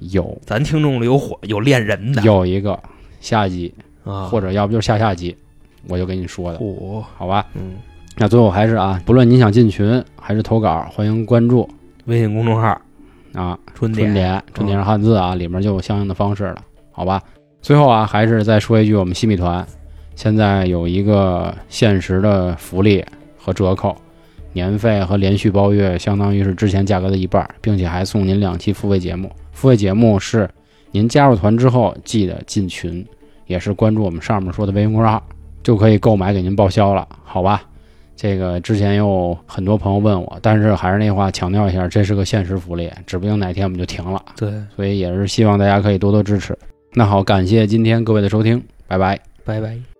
[0.00, 2.78] 有咱听众里有火有恋人的，有一个
[3.20, 3.72] 下集，
[4.04, 5.34] 啊，或者要不就是下下集，
[5.88, 7.46] 我就跟你说的，五，好吧？
[7.54, 7.76] 嗯，
[8.16, 11.66] 那最后还是啊，不论你想进群还是投稿，欢迎关注
[12.04, 12.78] 微信公众号
[13.32, 16.56] 啊，春春点春点是汉字啊，里面就有相应的方式了，
[16.92, 17.22] 好吧？
[17.64, 19.66] 最后啊，还是再说一句，我们新米团
[20.14, 23.02] 现在有一个限时的福利
[23.38, 23.96] 和折扣，
[24.52, 29.32] 年费和连续包月相当于是之前价格的一半，并且还送您两期付费节目。
[29.52, 30.46] 付费节目是
[30.90, 33.02] 您加入团之后记得进群，
[33.46, 35.22] 也是关注我们上面说的微信公众号，
[35.62, 37.62] 就可以购买给您报销了，好吧？
[38.14, 44.22] 这个之前有很多朋友问我，但是还是那话强调一下，这是个限时福利，指不定哪天我们就停了。
[44.36, 46.54] 对，所以也是希望大家可以多多支持。
[46.94, 49.20] 那好，感谢今天各位的收听，拜拜。
[49.44, 49.93] 拜拜。